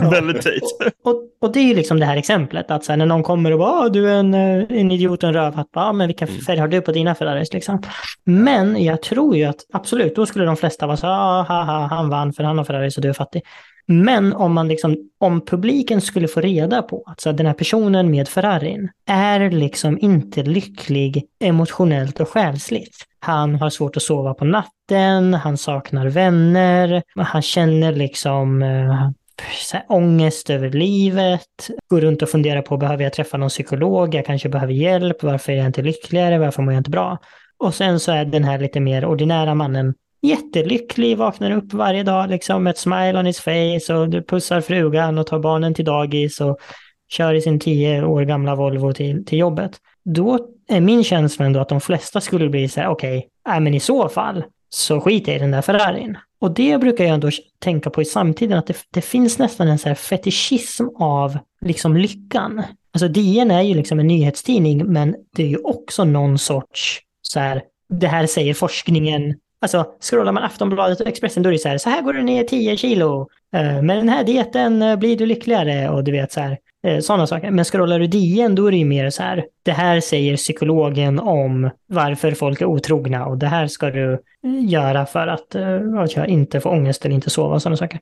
[0.10, 0.62] Väldigt tajt.
[1.04, 3.58] Och, och, det är ju liksom det här exemplet, att så när någon kommer och
[3.58, 6.40] bara ah, du är en, eh, en idiot och en rövhatt, ja men vilken mm.
[6.40, 7.82] färg har du på dina Ferraris liksom?
[8.24, 12.08] Men jag tror ju att absolut, då skulle de flesta vara så ah, haha, han
[12.08, 13.42] vann för han har Ferrari så du är fattig.
[13.86, 18.10] Men om man liksom, om publiken skulle få reda på att så den här personen
[18.10, 22.96] med Ferrarin är liksom inte lycklig emotionellt och själsligt.
[23.18, 29.10] Han har svårt att sova på natten, han saknar vänner, han känner liksom eh,
[29.62, 34.14] så här, ångest över livet, går runt och funderar på behöver jag träffa någon psykolog,
[34.14, 37.18] jag kanske behöver hjälp, varför är jag inte lyckligare, varför mår jag inte bra?
[37.58, 39.94] Och sen så är den här lite mer ordinära mannen
[40.24, 44.60] jättelycklig, vaknar upp varje dag liksom med ett smile on his face och du pussar
[44.60, 46.58] frugan och tar barnen till dagis och
[47.08, 49.76] kör i sin tio år gamla Volvo till, till jobbet.
[50.04, 53.74] Då är min känsla ändå att de flesta skulle bli så här, okej, okay, men
[53.74, 56.18] i så fall så skiter jag i den där Ferrarin.
[56.38, 59.78] Och det brukar jag ändå tänka på i samtiden, att det, det finns nästan en
[59.78, 62.62] så här fetischism av liksom lyckan.
[62.92, 67.40] Alltså DN är ju liksom en nyhetstidning, men det är ju också någon sorts så
[67.40, 69.34] här, det här säger forskningen
[69.64, 72.22] Alltså, scrollar man Aftonbladet och Expressen då är det så här, så här går du
[72.22, 73.28] ner 10 kilo.
[73.56, 76.98] Eh, med den här dieten eh, blir du lyckligare och du vet så här, eh,
[77.00, 77.50] sådana saker.
[77.50, 81.18] Men scrollar du DN då är det ju mer så här, det här säger psykologen
[81.18, 84.18] om varför folk är otrogna och det här ska du
[84.68, 85.56] göra för att,
[85.98, 88.00] att inte få ångest eller inte sova och sådana saker.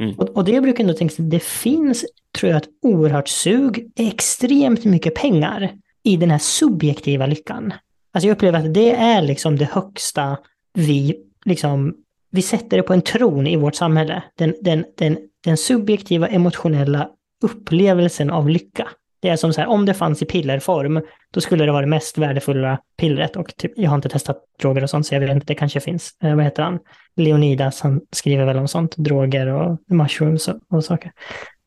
[0.00, 0.14] Mm.
[0.14, 2.04] Och, och, det brukar jag ändå tänka, det finns,
[2.38, 5.70] tror jag, ett oerhört sug, extremt mycket pengar
[6.02, 7.72] i den här subjektiva lyckan.
[8.12, 10.36] Alltså jag upplever att det är liksom det högsta
[10.74, 11.94] vi liksom,
[12.30, 14.22] vi sätter det på en tron i vårt samhälle.
[14.34, 17.08] Den, den, den, den subjektiva emotionella
[17.42, 18.88] upplevelsen av lycka.
[19.20, 21.00] Det är som så här, om det fanns i pillerform,
[21.30, 23.36] då skulle det vara det mest värdefulla pillret.
[23.36, 25.80] Och typ, jag har inte testat droger och sånt, så jag vet inte, det kanske
[25.80, 26.10] finns.
[26.22, 26.78] Eh, vad heter han?
[27.16, 31.12] Leonidas, han skriver väl om sånt, droger och mushrooms och, och saker.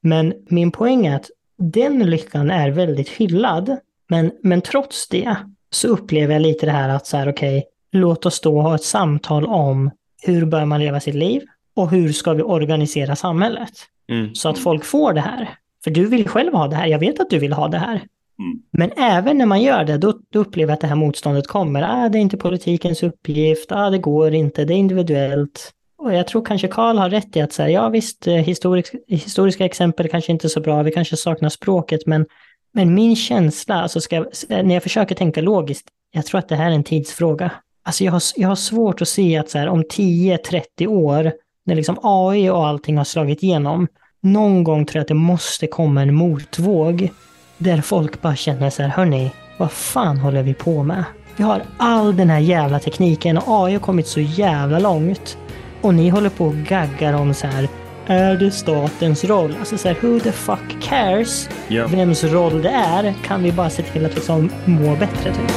[0.01, 3.77] Men min poäng är att den lyckan är väldigt hyllad,
[4.09, 5.35] men, men trots det
[5.69, 8.75] så upplever jag lite det här att så här, okej, okay, låt oss då ha
[8.75, 9.91] ett samtal om
[10.21, 11.41] hur bör man leva sitt liv
[11.75, 13.71] och hur ska vi organisera samhället?
[14.09, 14.35] Mm.
[14.35, 15.49] Så att folk får det här.
[15.83, 17.95] För du vill själv ha det här, jag vet att du vill ha det här.
[18.39, 18.61] Mm.
[18.71, 21.81] Men även när man gör det, då, då upplever jag att det här motståndet kommer.
[21.81, 25.73] Ah, det är inte politikens uppgift, ah, det går inte, det är individuellt.
[25.97, 29.65] Och jag tror kanske Karl har rätt i att säga, ja visst, eh, historisk, historiska
[29.65, 32.25] exempel kanske inte är så bra, vi kanske saknar språket, men,
[32.71, 36.71] men min känsla, alltså ska, när jag försöker tänka logiskt, jag tror att det här
[36.71, 37.51] är en tidsfråga.
[37.83, 41.31] Alltså jag har, jag har svårt att se att så här, om 10-30 år,
[41.65, 43.87] när liksom AI och allting har slagit igenom,
[44.21, 47.09] någon gång tror jag att det måste komma en motvåg
[47.57, 51.03] där folk bara känner så här, hörni, vad fan håller vi på med?
[51.35, 55.37] Vi har all den här jävla tekniken och AI har kommit så jävla långt.
[55.81, 57.67] Och ni håller på och gaggar om så här,
[58.07, 59.55] är det statens roll?
[59.59, 61.49] Alltså så här, who the fuck cares?
[61.69, 61.91] Yeah.
[61.91, 63.13] Vems roll det är?
[63.25, 65.51] Kan vi bara se till att liksom må bättre typ?